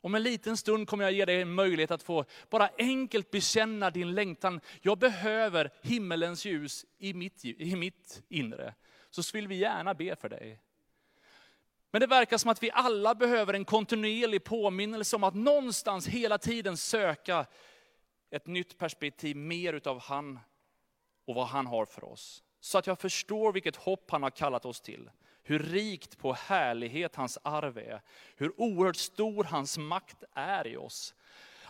Om 0.04 0.14
en 0.14 0.22
liten 0.22 0.56
stund 0.56 0.88
kommer 0.88 1.04
jag 1.04 1.12
ge 1.12 1.24
dig 1.24 1.40
en 1.40 1.54
möjlighet 1.54 1.90
att 1.90 2.02
få 2.02 2.24
bara 2.50 2.70
enkelt 2.78 3.30
bekänna 3.30 3.90
din 3.90 4.14
längtan. 4.14 4.60
Jag 4.80 4.98
behöver 4.98 5.70
himmelens 5.82 6.44
ljus 6.44 6.86
i 6.98 7.14
mitt, 7.14 7.44
i 7.44 7.76
mitt 7.76 8.22
inre. 8.28 8.74
Så 9.10 9.22
vill 9.32 9.48
vi 9.48 9.54
gärna 9.54 9.94
be 9.94 10.16
för 10.16 10.28
dig. 10.28 10.60
Men 11.90 12.00
det 12.00 12.06
verkar 12.06 12.38
som 12.38 12.50
att 12.50 12.62
vi 12.62 12.70
alla 12.70 13.14
behöver 13.14 13.54
en 13.54 13.64
kontinuerlig 13.64 14.44
påminnelse 14.44 15.16
om 15.16 15.24
att 15.24 15.34
någonstans 15.34 16.06
hela 16.06 16.38
tiden 16.38 16.76
söka 16.76 17.46
ett 18.30 18.46
nytt 18.46 18.78
perspektiv, 18.78 19.36
mer 19.36 19.72
utav 19.72 20.00
han 20.00 20.38
och 21.26 21.34
vad 21.34 21.46
han 21.46 21.66
har 21.66 21.84
för 21.84 22.04
oss. 22.04 22.42
Så 22.60 22.78
att 22.78 22.86
jag 22.86 22.98
förstår 22.98 23.52
vilket 23.52 23.76
hopp 23.76 24.10
han 24.10 24.22
har 24.22 24.30
kallat 24.30 24.64
oss 24.64 24.80
till. 24.80 25.10
Hur 25.46 25.58
rikt 25.58 26.18
på 26.18 26.32
härlighet 26.32 27.16
hans 27.16 27.38
arv 27.42 27.78
är. 27.78 28.02
Hur 28.36 28.60
oerhört 28.60 28.96
stor 28.96 29.44
hans 29.44 29.78
makt 29.78 30.24
är 30.32 30.66
i 30.66 30.76
oss. 30.76 31.14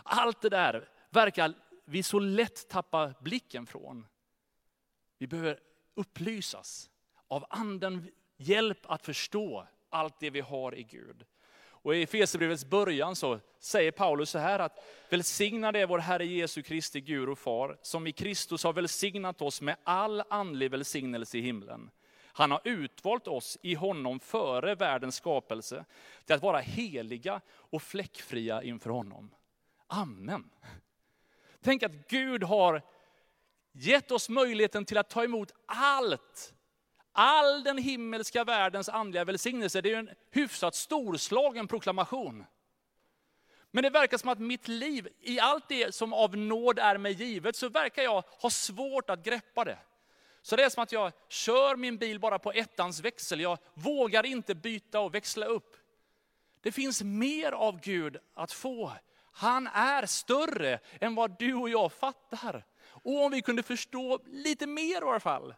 Allt 0.03 0.41
det 0.41 0.49
där 0.49 0.89
verkar 1.09 1.53
vi 1.85 2.03
så 2.03 2.19
lätt 2.19 2.69
tappa 2.69 3.13
blicken 3.21 3.65
från. 3.65 4.05
Vi 5.17 5.27
behöver 5.27 5.59
upplysas 5.93 6.89
av 7.27 7.45
anden 7.49 8.11
hjälp 8.37 8.79
att 8.83 9.05
förstå 9.05 9.67
allt 9.89 10.19
det 10.19 10.29
vi 10.29 10.41
har 10.41 10.75
i 10.75 10.83
Gud. 10.83 11.25
Och 11.85 11.95
i 11.95 12.03
Efesierbrevets 12.03 12.65
början 12.65 13.15
så 13.15 13.39
säger 13.59 13.91
Paulus 13.91 14.29
så 14.29 14.39
här 14.39 14.59
att 14.59 14.79
välsignad 15.09 15.75
är 15.75 15.85
vår 15.85 15.99
Herre 15.99 16.25
Jesu 16.25 16.61
Kristi 16.61 17.01
Gud 17.01 17.29
och 17.29 17.39
Far, 17.39 17.77
som 17.81 18.07
i 18.07 18.11
Kristus 18.11 18.63
har 18.63 18.73
välsignat 18.73 19.41
oss 19.41 19.61
med 19.61 19.75
all 19.83 20.23
andlig 20.29 20.71
välsignelse 20.71 21.37
i 21.37 21.41
himlen. 21.41 21.91
Han 22.37 22.51
har 22.51 22.61
utvalt 22.63 23.27
oss 23.27 23.57
i 23.61 23.73
honom 23.73 24.19
före 24.19 24.75
världens 24.75 25.15
skapelse 25.15 25.85
till 26.25 26.35
att 26.35 26.41
vara 26.41 26.59
heliga 26.59 27.41
och 27.51 27.81
fläckfria 27.81 28.63
inför 28.63 28.89
honom. 28.89 29.31
Amen. 29.87 30.49
Tänk 31.61 31.83
att 31.83 32.07
Gud 32.07 32.43
har 32.43 32.81
gett 33.71 34.11
oss 34.11 34.29
möjligheten 34.29 34.85
till 34.85 34.97
att 34.97 35.09
ta 35.09 35.23
emot 35.23 35.51
allt 35.65 36.53
all 37.11 37.63
den 37.63 37.77
himmelska 37.77 38.43
världens 38.43 38.89
andliga 38.89 39.25
välsignelse. 39.25 39.81
Det 39.81 39.93
är 39.93 39.97
en 39.97 40.09
hyfsat 40.31 40.75
storslagen 40.75 41.67
proklamation. 41.67 42.45
Men 43.71 43.83
det 43.83 43.89
verkar 43.89 44.17
som 44.17 44.29
att 44.29 44.39
mitt 44.39 44.67
liv, 44.67 45.07
i 45.21 45.39
allt 45.39 45.67
det 45.67 45.95
som 45.95 46.13
av 46.13 46.37
nåd 46.37 46.79
är 46.79 46.97
mig 46.97 47.13
givet, 47.13 47.55
så 47.55 47.69
verkar 47.69 48.03
jag 48.03 48.23
ha 48.41 48.49
svårt 48.49 49.09
att 49.09 49.23
greppa 49.23 49.63
det. 49.63 49.77
Så 50.45 50.55
det 50.55 50.63
är 50.63 50.69
som 50.69 50.83
att 50.83 50.91
jag 50.91 51.11
kör 51.29 51.75
min 51.75 51.97
bil 51.97 52.19
bara 52.19 52.39
på 52.39 52.51
ettans 52.51 52.99
växel. 52.99 53.41
Jag 53.41 53.57
vågar 53.73 54.25
inte 54.25 54.55
byta 54.55 54.99
och 54.99 55.15
växla 55.15 55.45
upp. 55.45 55.77
Det 56.61 56.71
finns 56.71 57.03
mer 57.03 57.51
av 57.51 57.79
Gud 57.79 58.17
att 58.33 58.51
få. 58.51 58.91
Han 59.31 59.67
är 59.67 60.05
större 60.05 60.79
än 61.01 61.15
vad 61.15 61.39
du 61.39 61.53
och 61.53 61.69
jag 61.69 61.91
fattar. 61.93 62.65
Och 62.87 63.23
om 63.23 63.31
vi 63.31 63.41
kunde 63.41 63.63
förstå 63.63 64.19
lite 64.25 64.67
mer 64.67 65.01
i 65.01 65.05
alla 65.05 65.19
fall, 65.19 65.55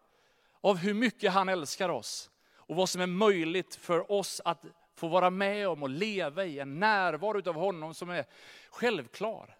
av 0.62 0.78
hur 0.78 0.93
mycket 0.93 1.32
han 1.32 1.50
älskar 1.50 1.89
oss. 1.89 2.30
Och 2.56 2.76
vad 2.76 2.89
som 2.89 3.02
är 3.02 3.08
möjligt 3.08 3.76
för 3.76 4.12
oss 4.12 4.41
att 4.45 4.65
få 4.95 5.08
vara 5.08 5.30
med 5.30 5.67
om 5.67 5.84
och 5.84 5.89
leva 5.89 6.45
i, 6.45 6.60
en 6.60 6.80
närvaro 6.80 7.50
av 7.50 7.56
honom 7.56 7.93
som 7.93 8.10
är 8.10 8.26
självklar. 8.69 9.57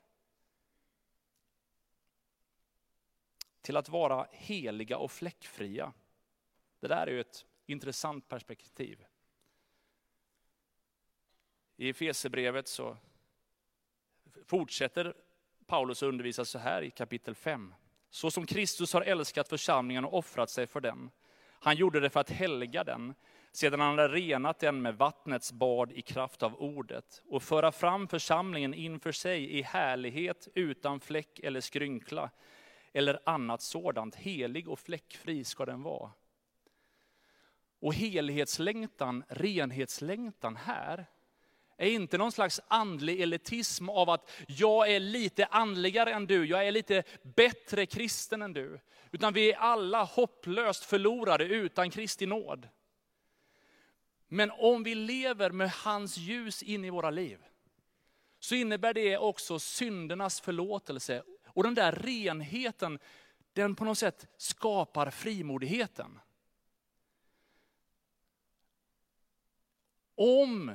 Till 3.68 3.78
att 3.78 3.90
vara 3.90 4.28
heliga 4.32 4.98
och 4.98 5.12
fläckfria. 5.12 5.94
Det 6.80 6.88
där 6.88 7.08
är 7.08 7.12
ju 7.12 7.22
ett 7.22 7.46
intressant 7.66 8.28
perspektiv. 8.28 9.06
I 11.78 11.90
Efesierbrevet 11.90 12.68
så 12.68 12.98
fortsätter 14.46 15.14
Paulus 15.66 16.04
undervisa 16.04 16.46
så 16.46 16.60
här 16.60 16.82
i 16.82 16.92
kapitel 16.92 17.36
5 17.36 17.74
så 18.10 18.32
som 18.32 18.46
Kristus 18.46 18.94
har 18.94 19.02
älskat 19.02 19.48
församlingen 19.48 20.06
och 20.06 20.18
offrat 20.18 20.50
sig 20.50 20.68
för 20.68 20.82
den. 20.82 21.12
Han 21.50 21.76
gjorde 21.76 22.00
det 22.00 22.10
för 22.10 22.20
att 22.20 22.30
helga 22.30 22.84
den, 22.84 23.14
sedan 23.52 23.80
han 23.80 23.98
hade 23.98 24.14
renat 24.14 24.60
den 24.60 24.82
med 24.82 24.98
vattnets 24.98 25.52
bad 25.52 25.92
i 25.92 26.02
kraft 26.02 26.44
av 26.44 26.56
ordet, 26.56 27.22
och 27.26 27.44
föra 27.44 27.72
fram 27.72 28.08
församlingen 28.08 28.74
inför 28.74 29.12
sig 29.12 29.58
i 29.58 29.62
härlighet 29.62 30.48
utan 30.54 31.00
fläck 31.00 31.40
eller 31.40 31.62
skrynkla, 31.62 32.30
eller 32.98 33.20
annat 33.26 33.62
sådant. 33.62 34.16
Helig 34.16 34.70
och 34.70 34.80
fläckfri 34.80 35.44
ska 35.44 35.66
den 35.66 35.84
vara. 35.84 36.12
Och 37.80 37.94
helhetslängtan, 37.94 39.24
renhetslängtan 39.28 40.56
här, 40.56 41.06
är 41.78 41.90
inte 41.90 42.18
någon 42.18 42.32
slags 42.32 42.62
andlig 42.68 43.22
elitism 43.22 43.90
av 43.90 44.10
att 44.10 44.32
jag 44.48 44.92
är 44.92 45.00
lite 45.00 45.46
andligare 45.46 46.12
än 46.14 46.28
du, 46.28 46.46
jag 46.46 46.68
är 46.68 46.72
lite 46.72 47.04
bättre 47.22 47.86
kristen 47.86 48.42
än 48.42 48.54
du. 48.54 48.80
Utan 49.12 49.34
vi 49.34 49.52
är 49.52 49.58
alla 49.58 50.04
hopplöst 50.04 50.86
förlorade 50.86 51.46
utan 51.46 51.90
Kristi 51.90 52.26
nåd. 52.26 52.68
Men 54.28 54.52
om 54.52 54.84
vi 54.84 54.96
lever 54.96 55.50
med 55.50 55.72
hans 55.72 56.18
ljus 56.18 56.64
in 56.64 56.86
i 56.86 56.90
våra 56.90 57.10
liv, 57.10 57.40
så 58.40 58.56
innebär 58.56 58.94
det 58.94 59.18
också 59.18 59.60
syndernas 59.60 60.42
förlåtelse. 60.42 61.24
Och 61.58 61.64
den 61.64 61.76
där 61.76 61.92
renheten, 61.92 63.00
den 63.54 63.76
på 63.76 63.86
något 63.86 63.98
sätt 63.98 64.28
skapar 64.38 65.10
frimodigheten. 65.10 66.20
Om 70.16 70.72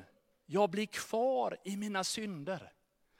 jag 0.46 0.70
blir 0.70 0.86
kvar 0.86 1.56
i 1.64 1.76
mina 1.76 2.04
synder, 2.04 2.72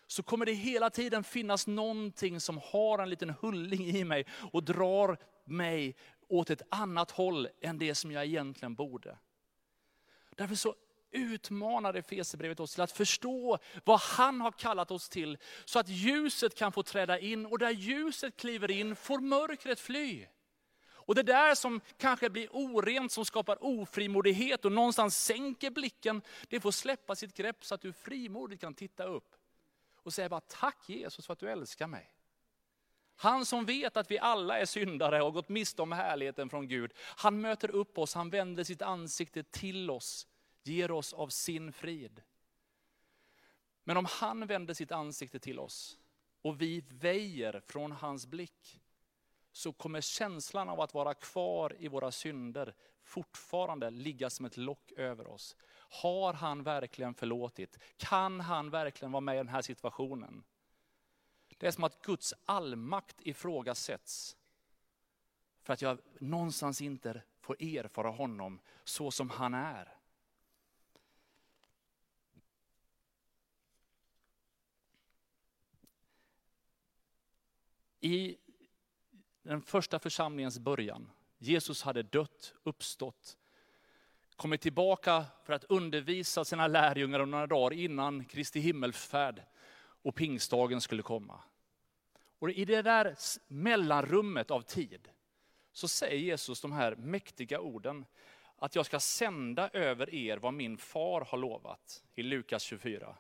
så 0.07 0.23
kommer 0.23 0.47
det 0.47 0.53
hela 0.53 0.91
tiden 0.91 1.25
finnas 1.25 1.67
någonting 1.67 2.41
som 2.41 2.61
har 2.65 2.99
en 2.99 3.11
liten 3.11 3.31
hulling 3.31 3.87
i 3.87 4.05
mig 4.05 4.27
och 4.53 4.65
drar 4.65 5.19
mig 5.45 5.97
åt 6.29 6.51
ett 6.51 6.63
annat 6.71 7.11
håll 7.11 7.49
än 7.61 7.79
det 7.79 7.95
som 7.95 8.13
jag 8.13 8.25
egentligen 8.25 8.75
borde. 8.75 9.19
Därför 10.37 10.55
så 10.55 10.75
utmanar 11.13 11.95
Efesierbrevet 11.95 12.61
oss 12.61 12.73
till 12.73 12.83
att 12.83 12.93
förstå 12.93 13.59
vad 13.85 14.01
han 14.01 14.41
har 14.41 14.53
kallat 14.53 14.91
oss 14.91 15.09
till, 15.09 15.39
så 15.65 15.79
att 15.79 15.89
ljuset 15.89 16.55
kan 16.55 16.73
få 16.73 16.83
träda 16.83 17.19
in 17.19 17.47
och 17.47 17.59
där 17.59 17.71
ljuset 17.71 18.37
kliver 18.37 18.71
in 18.71 18.97
får 18.97 19.19
mörkret 19.19 19.81
fly. 19.81 20.27
Och 21.05 21.15
det 21.15 21.23
där 21.23 21.55
som 21.55 21.81
kanske 21.97 22.31
blir 22.31 22.49
orent, 22.53 23.13
som 23.13 23.25
skapar 23.25 23.65
ofrimodighet 23.65 24.65
och 24.65 24.73
någonstans 24.73 25.25
sänker 25.25 25.71
blicken, 25.71 26.23
det 26.49 26.61
får 26.61 26.71
släppa 26.71 27.15
sitt 27.15 27.35
grepp 27.35 27.65
så 27.65 27.75
att 27.75 27.81
du 27.81 27.93
frimodigt 27.93 28.61
kan 28.61 28.75
titta 28.75 29.05
upp. 29.05 29.35
Och 30.03 30.13
säga 30.13 30.29
bara 30.29 30.41
tack 30.41 30.89
Jesus 30.89 31.27
för 31.27 31.33
att 31.33 31.39
du 31.39 31.51
älskar 31.51 31.87
mig. 31.87 32.15
Han 33.17 33.47
som 33.47 33.65
vet 33.65 33.97
att 33.97 34.11
vi 34.11 34.19
alla 34.19 34.59
är 34.59 34.67
syndare 34.67 35.19
och 35.19 35.25
har 35.25 35.31
gått 35.31 35.49
miste 35.49 35.83
om 35.83 35.93
härligheten 35.93 36.51
från 36.51 36.69
Gud. 36.69 36.93
Han 36.97 37.41
möter 37.41 37.71
upp 37.71 37.99
oss, 37.99 38.15
han 38.15 38.31
vänder 38.31 38.65
sitt 38.65 38.83
ansikte 38.83 39.43
till 39.43 39.91
oss, 39.91 40.27
ger 40.63 40.91
oss 40.91 41.13
av 41.13 41.29
sin 41.29 41.73
frid. 41.73 42.23
Men 43.85 43.97
om 43.97 44.07
han 44.09 44.47
vänder 44.47 44.75
sitt 44.75 44.93
ansikte 44.93 45.39
till 45.39 45.59
oss 45.59 45.99
och 46.43 46.63
vi 46.63 46.81
väjer 46.89 47.61
från 47.67 47.93
hans 47.93 48.27
blick, 48.27 48.81
så 49.53 49.73
kommer 49.73 50.01
känslan 50.01 50.69
av 50.69 50.81
att 50.81 50.95
vara 50.95 51.15
kvar 51.15 51.77
i 51.79 51.89
våra 51.89 52.13
synder 52.13 52.75
fortfarande 53.03 53.91
ligga 53.91 54.31
som 54.31 54.47
ett 54.47 54.57
lock 54.57 54.93
över 54.93 55.27
oss. 55.27 55.57
Har 55.75 56.33
han 56.33 56.63
verkligen 56.63 57.15
förlåtit? 57.15 57.79
Kan 57.97 58.41
han 58.41 58.71
verkligen 58.71 59.13
vara 59.13 59.21
med 59.21 59.35
i 59.35 59.39
den 59.39 59.49
här 59.49 59.63
situationen? 59.63 60.45
Det 61.59 61.67
är 61.67 61.71
som 61.71 61.85
att 61.85 62.03
Guds 62.03 62.35
allmakt 62.45 63.21
ifrågasätts. 63.21 64.37
För 65.63 65.73
att 65.73 65.83
jag 65.83 65.99
någonstans 66.21 66.81
inte 66.81 67.23
får 67.41 67.63
erfara 67.63 68.11
honom 68.11 68.61
så 68.85 69.11
som 69.11 69.31
han 69.31 69.55
är. 69.55 69.97
I 78.05 78.37
den 79.43 79.63
första 79.63 79.99
församlingens 79.99 80.59
början, 80.59 81.11
Jesus 81.39 81.83
hade 81.83 82.03
dött, 82.03 82.55
uppstått, 82.63 83.37
kommit 84.37 84.61
tillbaka 84.61 85.25
för 85.45 85.53
att 85.53 85.65
undervisa 85.65 86.45
sina 86.45 86.67
lärjungar 86.67 87.21
om 87.21 87.31
några 87.31 87.47
dagar 87.47 87.73
innan 87.77 88.25
Kristi 88.25 88.61
himmelsfärd 88.61 89.43
och 90.03 90.15
pingstdagen 90.15 90.81
skulle 90.81 91.03
komma. 91.03 91.41
Och 92.39 92.51
i 92.51 92.65
det 92.65 92.83
där 92.83 93.17
mellanrummet 93.49 94.51
av 94.51 94.61
tid 94.61 95.09
så 95.73 95.89
säger 95.89 96.19
Jesus 96.19 96.61
de 96.61 96.73
här 96.73 96.97
mäktiga 96.97 97.61
orden, 97.61 98.05
att 98.57 98.75
jag 98.75 98.87
ska 98.87 99.01
sända 99.01 99.69
över 99.69 100.15
er 100.15 100.37
vad 100.37 100.55
min 100.55 100.79
far 100.79 101.21
har 101.21 101.39
lovat 101.39 102.05
i 102.15 102.23
Lukas 102.23 102.63
24. 102.63 103.17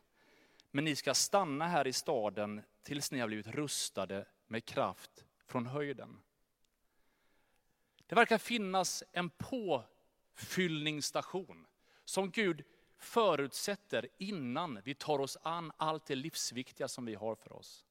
Men 0.70 0.84
ni 0.84 0.96
ska 0.96 1.14
stanna 1.14 1.66
här 1.66 1.86
i 1.86 1.92
staden 1.92 2.62
tills 2.82 3.12
ni 3.12 3.20
har 3.20 3.26
blivit 3.26 3.46
rustade 3.46 4.26
med 4.52 4.64
kraft 4.64 5.24
från 5.46 5.66
höjden. 5.66 6.22
Det 8.06 8.14
verkar 8.14 8.38
finnas 8.38 9.04
en 9.12 9.30
påfyllningsstation 9.30 11.66
som 12.04 12.30
Gud 12.30 12.64
förutsätter 12.98 14.08
innan 14.18 14.80
vi 14.84 14.94
tar 14.94 15.18
oss 15.18 15.38
an 15.42 15.72
allt 15.76 16.06
det 16.06 16.14
livsviktiga 16.14 16.88
som 16.88 17.04
vi 17.04 17.14
har 17.14 17.34
för 17.34 17.52
oss. 17.52 17.84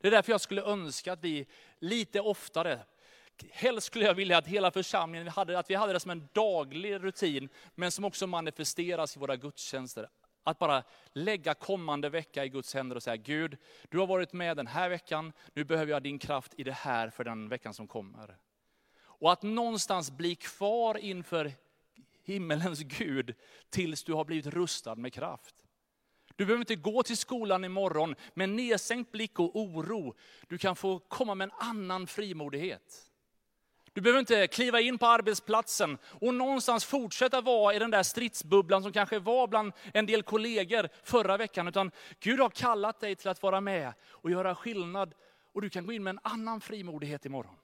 Det 0.00 0.06
är 0.06 0.12
därför 0.12 0.32
jag 0.32 0.40
skulle 0.40 0.62
önska 0.62 1.12
att 1.12 1.24
vi 1.24 1.46
lite 1.78 2.20
oftare, 2.20 2.80
helst 3.50 3.86
skulle 3.86 4.04
jag 4.04 4.14
vilja 4.14 4.38
att 4.38 4.46
hela 4.46 4.70
församlingen 4.70 5.28
hade, 5.28 5.58
att 5.58 5.70
vi 5.70 5.74
hade 5.74 5.92
det 5.92 6.00
som 6.00 6.10
en 6.10 6.28
daglig 6.32 7.04
rutin, 7.04 7.48
men 7.74 7.90
som 7.90 8.04
också 8.04 8.26
manifesteras 8.26 9.16
i 9.16 9.20
våra 9.20 9.36
gudstjänster. 9.36 10.08
Att 10.44 10.58
bara 10.58 10.82
lägga 11.12 11.54
kommande 11.54 12.08
vecka 12.08 12.44
i 12.44 12.48
Guds 12.48 12.74
händer 12.74 12.96
och 12.96 13.02
säga, 13.02 13.16
Gud, 13.16 13.56
du 13.88 13.98
har 13.98 14.06
varit 14.06 14.32
med 14.32 14.56
den 14.56 14.66
här 14.66 14.88
veckan, 14.88 15.32
nu 15.54 15.64
behöver 15.64 15.92
jag 15.92 16.02
din 16.02 16.18
kraft 16.18 16.54
i 16.56 16.64
det 16.64 16.72
här 16.72 17.10
för 17.10 17.24
den 17.24 17.48
veckan 17.48 17.74
som 17.74 17.86
kommer. 17.86 18.36
Och 19.00 19.32
att 19.32 19.42
någonstans 19.42 20.10
bli 20.10 20.34
kvar 20.34 20.98
inför 20.98 21.52
himmelens 22.24 22.80
Gud 22.80 23.34
tills 23.70 24.04
du 24.04 24.12
har 24.12 24.24
blivit 24.24 24.46
rustad 24.46 24.94
med 24.94 25.12
kraft. 25.12 25.54
Du 26.36 26.46
behöver 26.46 26.62
inte 26.62 26.76
gå 26.76 27.02
till 27.02 27.16
skolan 27.16 27.64
imorgon 27.64 28.14
med 28.34 28.48
nedsänkt 28.48 29.12
blick 29.12 29.38
och 29.38 29.56
oro. 29.56 30.14
Du 30.48 30.58
kan 30.58 30.76
få 30.76 30.98
komma 30.98 31.34
med 31.34 31.44
en 31.44 31.68
annan 31.68 32.06
frimodighet. 32.06 33.11
Du 33.92 34.00
behöver 34.00 34.20
inte 34.20 34.46
kliva 34.46 34.80
in 34.80 34.98
på 34.98 35.06
arbetsplatsen 35.06 35.98
och 36.04 36.34
någonstans 36.34 36.84
fortsätta 36.84 37.40
vara 37.40 37.74
i 37.74 37.78
den 37.78 37.90
där 37.90 38.02
stridsbubblan 38.02 38.82
som 38.82 38.92
kanske 38.92 39.18
var 39.18 39.46
bland 39.46 39.72
en 39.94 40.06
del 40.06 40.22
kollegor 40.22 40.88
förra 41.02 41.36
veckan. 41.36 41.68
Utan 41.68 41.90
Gud 42.20 42.40
har 42.40 42.50
kallat 42.50 43.00
dig 43.00 43.16
till 43.16 43.28
att 43.28 43.42
vara 43.42 43.60
med 43.60 43.92
och 44.08 44.30
göra 44.30 44.54
skillnad. 44.54 45.14
Och 45.52 45.62
du 45.62 45.70
kan 45.70 45.86
gå 45.86 45.92
in 45.92 46.02
med 46.02 46.10
en 46.10 46.20
annan 46.22 46.60
frimodighet 46.60 47.26
imorgon. 47.26 47.56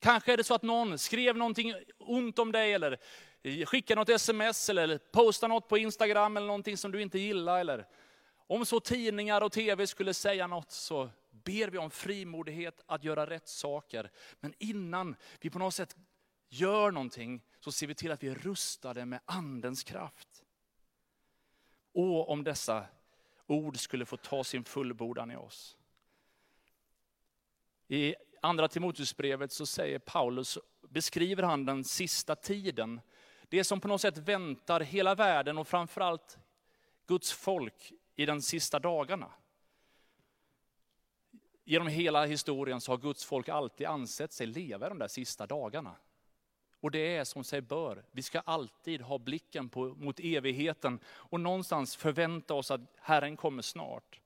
Kanske 0.00 0.32
är 0.32 0.36
det 0.36 0.44
så 0.44 0.54
att 0.54 0.62
någon 0.62 0.98
skrev 0.98 1.36
någonting 1.36 1.74
ont 1.98 2.38
om 2.38 2.52
dig 2.52 2.72
eller 2.72 2.98
skickade 3.64 4.00
något 4.00 4.08
sms 4.08 4.68
eller 4.68 4.98
postade 4.98 5.54
något 5.54 5.68
på 5.68 5.78
Instagram 5.78 6.36
eller 6.36 6.46
någonting 6.46 6.76
som 6.76 6.92
du 6.92 7.02
inte 7.02 7.18
gillar. 7.18 7.60
Eller 7.60 7.86
om 8.46 8.66
så 8.66 8.80
tidningar 8.80 9.40
och 9.40 9.52
tv 9.52 9.86
skulle 9.86 10.14
säga 10.14 10.46
något 10.46 10.70
så 10.70 11.10
ber 11.44 11.68
vi 11.68 11.78
om 11.78 11.90
frimodighet 11.90 12.82
att 12.86 13.04
göra 13.04 13.26
rätt 13.26 13.48
saker. 13.48 14.10
Men 14.40 14.54
innan 14.58 15.16
vi 15.40 15.50
på 15.50 15.58
något 15.58 15.74
sätt 15.74 15.96
gör 16.48 16.90
någonting 16.90 17.42
så 17.60 17.72
ser 17.72 17.86
vi 17.86 17.94
till 17.94 18.12
att 18.12 18.22
vi 18.22 18.28
är 18.28 18.34
rustade 18.34 19.06
med 19.06 19.20
andens 19.24 19.84
kraft. 19.84 20.44
Och 21.92 22.30
om 22.30 22.44
dessa 22.44 22.86
ord 23.46 23.78
skulle 23.78 24.06
få 24.06 24.16
ta 24.16 24.44
sin 24.44 24.64
fullbordan 24.64 25.30
i 25.30 25.36
oss. 25.36 25.76
I 27.88 28.14
andra 28.40 28.68
Timoteusbrevet 28.68 29.52
så 29.52 29.66
säger 29.66 29.98
Paulus, 29.98 30.58
beskriver 30.88 31.42
han 31.42 31.64
den 31.64 31.84
sista 31.84 32.36
tiden. 32.36 33.00
Det 33.48 33.64
som 33.64 33.80
på 33.80 33.88
något 33.88 34.00
sätt 34.00 34.18
väntar 34.18 34.80
hela 34.80 35.14
världen 35.14 35.58
och 35.58 35.68
framförallt 35.68 36.38
Guds 37.06 37.32
folk 37.32 37.92
i 38.16 38.26
de 38.26 38.42
sista 38.42 38.78
dagarna. 38.78 39.32
Genom 41.64 41.88
hela 41.88 42.26
historien 42.26 42.80
så 42.80 42.92
har 42.92 42.98
Guds 42.98 43.24
folk 43.24 43.48
alltid 43.48 43.86
ansett 43.86 44.32
sig 44.32 44.46
leva 44.46 44.88
de 44.88 44.98
där 44.98 45.08
sista 45.08 45.46
dagarna. 45.46 45.96
Och 46.80 46.90
det 46.90 47.16
är 47.16 47.24
som 47.24 47.44
sig 47.44 47.60
bör. 47.60 48.04
Vi 48.10 48.22
ska 48.22 48.40
alltid 48.40 49.00
ha 49.00 49.18
blicken 49.18 49.68
på, 49.68 49.84
mot 49.84 50.20
evigheten 50.20 51.00
och 51.06 51.40
någonstans 51.40 51.96
förvänta 51.96 52.54
oss 52.54 52.70
att 52.70 52.80
Herren 52.98 53.36
kommer 53.36 53.62
snart. 53.62 54.20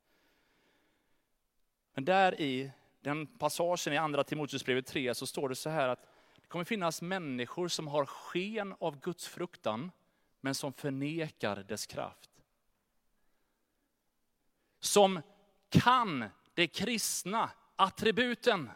Men 1.94 2.04
där 2.04 2.40
i 2.40 2.70
den 3.00 3.26
passagen 3.26 3.92
i 3.92 3.96
andra 3.96 4.24
Timoteusbrevet 4.24 4.86
3 4.86 5.14
så 5.14 5.26
står 5.26 5.48
det 5.48 5.54
så 5.54 5.70
här 5.70 5.88
att 5.88 6.08
det 6.40 6.46
kommer 6.46 6.64
finnas 6.64 7.02
människor 7.02 7.68
som 7.68 7.88
har 7.88 8.06
sken 8.06 8.74
av 8.78 9.00
Guds 9.00 9.26
fruktan, 9.26 9.90
men 10.40 10.54
som 10.54 10.72
förnekar 10.72 11.56
dess 11.56 11.86
kraft. 11.86 12.30
Som 14.80 15.20
kan 15.68 16.24
de 16.56 16.66
kristna 16.66 17.50
attributen. 17.76 18.70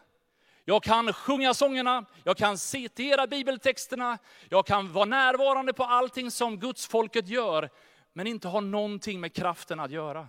Jag 0.65 0.83
kan 0.83 1.13
sjunga 1.13 1.55
sångerna, 1.55 2.05
jag 2.25 2.37
kan 2.37 2.59
citera 2.59 3.27
bibeltexterna, 3.27 4.19
jag 4.49 4.67
kan 4.67 4.93
vara 4.93 5.05
närvarande 5.05 5.73
på 5.73 5.85
allting 5.85 6.31
som 6.31 6.59
Guds 6.59 6.87
folket 6.87 7.29
gör, 7.29 7.71
men 8.13 8.27
inte 8.27 8.49
ha 8.49 8.61
någonting 8.61 9.21
med 9.21 9.35
kraften 9.35 9.81
att 9.81 9.91
göra. 9.91 10.29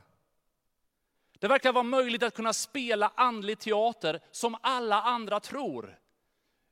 Det 1.39 1.47
verkar 1.47 1.73
vara 1.73 1.83
möjligt 1.83 2.23
att 2.23 2.35
kunna 2.35 2.53
spela 2.53 3.11
andlig 3.15 3.59
teater 3.59 4.19
som 4.31 4.57
alla 4.61 5.01
andra 5.01 5.39
tror, 5.39 5.99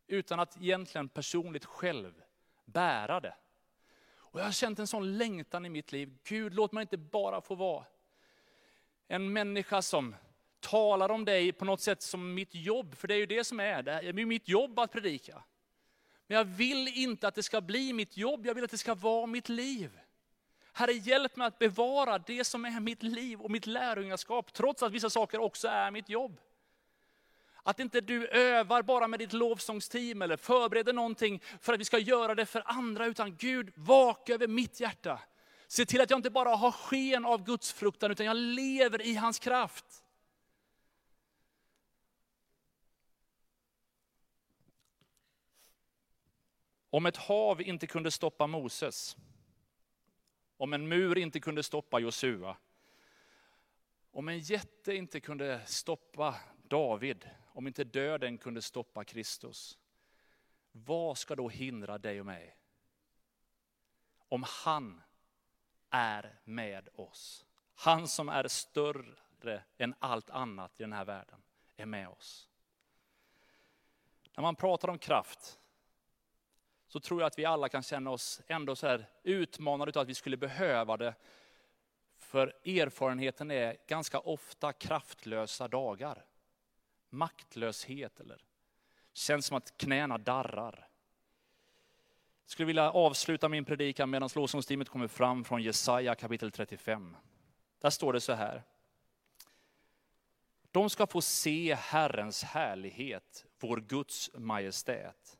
utan 0.07 0.39
att 0.39 0.57
egentligen 0.57 1.09
personligt 1.09 1.65
själv 1.65 2.21
bära 2.65 3.19
det. 3.19 3.35
Och 4.17 4.39
jag 4.39 4.45
har 4.45 4.51
känt 4.51 4.79
en 4.79 4.87
sån 4.87 5.17
längtan 5.17 5.65
i 5.65 5.69
mitt 5.69 5.91
liv. 5.91 6.17
Gud, 6.23 6.53
låt 6.53 6.71
mig 6.71 6.81
inte 6.81 6.97
bara 6.97 7.41
få 7.41 7.55
vara 7.55 7.85
en 9.07 9.33
människa 9.33 9.81
som 9.81 10.15
talar 10.59 11.11
om 11.11 11.25
dig 11.25 11.51
på 11.51 11.65
något 11.65 11.81
sätt 11.81 12.01
som 12.01 12.33
mitt 12.33 12.55
jobb, 12.55 12.95
för 12.95 13.07
det 13.07 13.13
är 13.13 13.17
ju 13.17 13.25
det 13.25 13.43
som 13.43 13.59
är, 13.59 13.83
det 13.83 13.91
är 13.91 14.13
mitt 14.13 14.49
jobb 14.49 14.79
att 14.79 14.91
predika. 14.91 15.43
Men 16.27 16.37
jag 16.37 16.45
vill 16.45 16.87
inte 16.87 17.27
att 17.27 17.35
det 17.35 17.43
ska 17.43 17.61
bli 17.61 17.93
mitt 17.93 18.17
jobb, 18.17 18.45
jag 18.45 18.53
vill 18.53 18.63
att 18.63 18.71
det 18.71 18.77
ska 18.77 18.95
vara 18.95 19.25
mitt 19.25 19.49
liv. 19.49 19.99
Herre, 20.73 20.93
hjälp 20.93 21.35
mig 21.35 21.47
att 21.47 21.59
bevara 21.59 22.17
det 22.17 22.43
som 22.43 22.65
är 22.65 22.79
mitt 22.79 23.03
liv 23.03 23.41
och 23.41 23.51
mitt 23.51 23.67
lärjungaskap, 23.67 24.53
trots 24.53 24.83
att 24.83 24.91
vissa 24.91 25.09
saker 25.09 25.39
också 25.39 25.67
är 25.67 25.91
mitt 25.91 26.09
jobb. 26.09 26.39
Att 27.63 27.79
inte 27.79 28.01
du 28.01 28.27
övar 28.27 28.81
bara 28.81 29.07
med 29.07 29.19
ditt 29.19 29.33
lovsångsteam 29.33 30.21
eller 30.21 30.37
förbereder 30.37 30.93
någonting 30.93 31.41
för 31.61 31.73
att 31.73 31.79
vi 31.79 31.85
ska 31.85 31.99
göra 31.99 32.35
det 32.35 32.45
för 32.45 32.63
andra, 32.65 33.05
utan 33.05 33.35
Gud, 33.35 33.71
vaka 33.75 34.33
över 34.33 34.47
mitt 34.47 34.79
hjärta. 34.79 35.19
Se 35.67 35.85
till 35.85 36.01
att 36.01 36.09
jag 36.09 36.19
inte 36.19 36.29
bara 36.29 36.55
har 36.55 36.71
sken 36.71 37.25
av 37.25 37.43
Guds 37.43 37.73
fruktan, 37.73 38.11
utan 38.11 38.25
jag 38.25 38.37
lever 38.37 39.01
i 39.01 39.15
hans 39.15 39.39
kraft. 39.39 39.85
Om 46.89 47.06
ett 47.06 47.17
hav 47.17 47.62
inte 47.62 47.88
kunde 47.88 48.12
stoppa 48.12 48.47
Moses, 48.47 49.17
om 50.58 50.73
en 50.73 50.88
mur 50.88 51.17
inte 51.17 51.39
kunde 51.39 51.63
stoppa 51.63 51.99
Josua, 51.99 52.58
om 54.12 54.28
en 54.28 54.39
jätte 54.39 54.95
inte 54.95 55.19
kunde 55.19 55.65
stoppa 55.65 56.36
David, 56.63 57.30
om 57.45 57.67
inte 57.67 57.84
döden 57.84 58.38
kunde 58.38 58.62
stoppa 58.62 59.04
Kristus, 59.04 59.78
vad 60.71 61.17
ska 61.17 61.36
då 61.36 61.49
hindra 61.49 61.97
dig 61.97 62.19
och 62.19 62.25
mig? 62.25 62.56
Om 64.30 64.45
han 64.63 65.02
är 65.89 66.39
med 66.43 66.89
oss. 66.95 67.45
Han 67.75 68.08
som 68.08 68.30
är 68.30 68.47
större 68.47 69.63
än 69.78 69.95
allt 69.99 70.30
annat 70.30 70.80
i 70.80 70.84
den 70.84 70.93
här 70.93 71.06
världen 71.06 71.41
är 71.75 71.86
med 71.86 72.08
oss. 72.08 72.49
När 74.36 74.41
man 74.41 74.56
pratar 74.56 74.88
om 74.88 75.00
kraft 75.00 75.58
så 76.90 77.00
tror 77.00 77.21
jag 77.21 77.27
att 77.27 77.40
vi 77.40 77.46
alla 77.46 77.69
kan 77.69 77.83
känna 77.83 78.10
oss 78.10 78.42
ändå 78.48 78.75
så 78.75 78.87
här 78.87 79.06
utmanade 79.23 80.00
av 80.00 80.02
att 80.02 80.10
vi 80.10 80.15
skulle 80.15 80.37
behöva 80.37 80.98
det. 80.98 81.15
För 82.17 82.48
erfarenheten 82.65 83.52
är 83.52 83.77
ganska 83.87 84.19
ofta 84.19 84.73
kraftlösa 84.73 85.67
dagar. 85.67 86.25
Maktlöshet 87.10 88.19
eller 88.19 88.42
känns 89.13 89.46
som 89.46 89.58
att 89.58 89.77
knäna 89.77 90.17
darrar. 90.17 90.87
Jag 92.44 92.52
skulle 92.52 92.67
vilja 92.67 92.92
avsluta 92.92 93.50
min 93.50 93.65
predikan 93.65 94.10
medan 94.10 94.29
lovsångsteamet 94.35 94.90
kommer 94.90 95.08
fram 95.08 95.44
från 95.44 95.62
Jesaja 95.62 96.15
kapitel 96.15 96.52
35. 96.52 97.17
Där 97.79 97.90
står 97.90 98.13
det 98.13 98.21
så 98.21 98.33
här. 98.33 98.63
De 100.71 100.90
ska 100.90 101.08
få 101.08 101.21
se 101.21 101.75
Herrens 101.75 102.44
härlighet, 102.44 103.46
vår 103.60 103.77
Guds 103.77 104.31
majestät. 104.33 105.38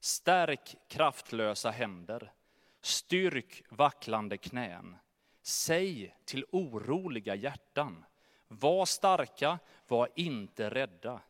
Stärk 0.00 0.76
kraftlösa 0.88 1.70
händer, 1.70 2.32
styrk 2.80 3.62
vacklande 3.68 4.36
knän. 4.36 4.96
Säg 5.42 6.16
till 6.24 6.44
oroliga 6.50 7.34
hjärtan, 7.34 8.04
var 8.48 8.86
starka, 8.86 9.58
var 9.88 10.08
inte 10.16 10.70
rädda. 10.70 11.20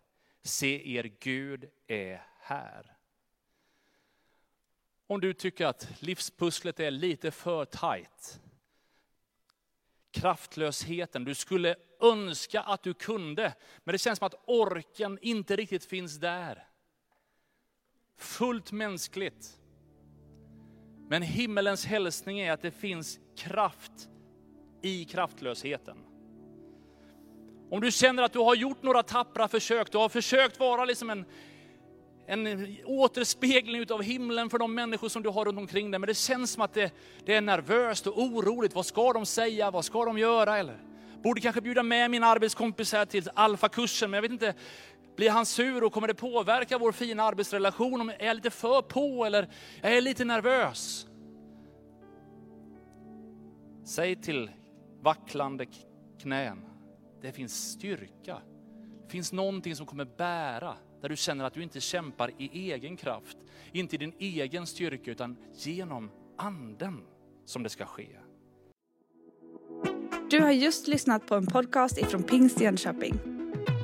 Se 0.43 0.97
er 0.97 1.05
Gud 1.21 1.71
är 1.87 2.27
här. 2.39 2.97
Om 5.07 5.21
du 5.21 5.35
tycker 5.35 5.67
att 5.67 6.03
livspusslet 6.03 6.81
är 6.81 6.91
lite 6.91 7.31
för 7.31 7.65
tajt. 7.65 8.41
Kraftlösheten, 10.11 11.25
du 11.25 11.35
skulle 11.35 11.77
önska 12.01 12.61
att 12.61 12.83
du 12.83 12.95
kunde, 12.95 13.55
men 13.85 13.93
det 13.93 13.99
känns 13.99 14.19
som 14.19 14.27
att 14.27 14.43
orken 14.47 15.19
inte 15.23 15.57
riktigt 15.57 15.85
finns 15.85 16.17
där. 16.17 16.68
Fullt 18.19 18.73
mänskligt. 18.73 19.59
Men 21.09 21.23
himmelens 21.23 21.87
hälsning 21.87 22.41
är 22.41 22.53
att 22.53 22.63
det 22.63 22.71
finns 22.71 23.19
kraft 23.37 24.09
i 24.83 25.05
kraftlösheten. 25.05 25.97
Om 27.71 27.81
du 27.81 27.91
känner 27.91 28.23
att 28.23 28.33
du 28.33 28.39
har 28.39 28.55
gjort 28.55 28.83
några 28.83 29.03
tappra 29.03 29.49
försök, 29.49 29.93
du 29.93 29.99
har 29.99 30.09
försökt 30.09 30.61
vara 30.61 30.85
liksom 30.85 31.11
en, 31.11 31.25
en 32.27 32.77
återspegling 32.85 33.93
av 33.93 34.03
himlen 34.03 34.51
för 34.51 34.59
de 34.59 34.75
människor 34.75 35.09
som 35.09 35.23
du 35.23 35.29
har 35.29 35.45
runt 35.45 35.59
omkring 35.59 35.91
dig. 35.91 35.99
Men 35.99 36.07
det 36.07 36.15
känns 36.15 36.51
som 36.51 36.63
att 36.63 36.75
det, 36.75 36.93
det 37.25 37.35
är 37.35 37.41
nervöst 37.41 38.07
och 38.07 38.23
oroligt. 38.23 38.75
Vad 38.75 38.87
ska 38.87 39.13
de 39.13 39.27
säga? 39.27 39.71
Vad 39.71 39.85
ska 39.85 40.05
de 40.05 40.19
göra? 40.19 40.59
Eller 40.59 40.79
borde 41.23 41.41
kanske 41.41 41.61
bjuda 41.61 41.83
med 41.83 42.11
min 42.11 42.25
arbetskompis 42.25 42.93
här 42.93 43.05
till 43.05 43.31
alfakursen, 43.35 44.11
men 44.11 44.19
jag 44.19 44.23
vet 44.23 44.31
inte. 44.31 44.55
Blir 45.19 45.31
han 45.31 45.47
sur 45.47 45.85
och 45.85 45.93
kommer 45.93 46.09
det 46.09 46.15
påverka 46.15 46.79
vår 46.79 46.93
fina 46.93 47.23
arbetsrelation? 47.23 48.01
Om 48.01 48.09
jag 48.09 48.23
är 48.23 48.35
lite 48.35 48.51
för 48.51 48.83
på 48.83 49.25
eller 49.25 49.49
jag 49.83 49.97
är 49.97 50.01
lite 50.01 50.25
nervös? 50.25 51.07
Säg 53.85 54.17
till 54.17 54.51
vacklande 55.03 55.67
knän, 56.21 56.65
det 57.23 57.33
finns 57.33 57.71
styrka. 57.71 58.39
Det 59.03 59.11
finns 59.11 59.33
någonting 59.33 59.77
som 59.77 59.87
kommer 59.87 60.05
bära, 60.05 60.75
där 61.01 61.09
du 61.09 61.17
känner 61.17 61.45
att 61.45 61.55
du 61.55 61.63
inte 61.63 61.81
kämpar 61.81 62.31
i 62.39 62.73
egen 62.73 62.97
kraft, 62.97 63.39
inte 63.73 63.95
i 63.95 63.99
din 63.99 64.13
egen 64.19 64.67
styrka, 64.67 65.11
utan 65.11 65.37
genom 65.55 66.11
anden 66.37 67.05
som 67.45 67.63
det 67.63 67.69
ska 67.69 67.87
ske. 67.87 68.09
Du 70.31 70.41
har 70.41 70.51
just 70.51 70.89
lyssnat 70.89 71.27
på 71.27 71.35
en 71.35 71.47
podcast 71.47 71.99
ifrån 71.99 72.23
Pingst 72.23 72.61
Jönköping. 72.61 73.38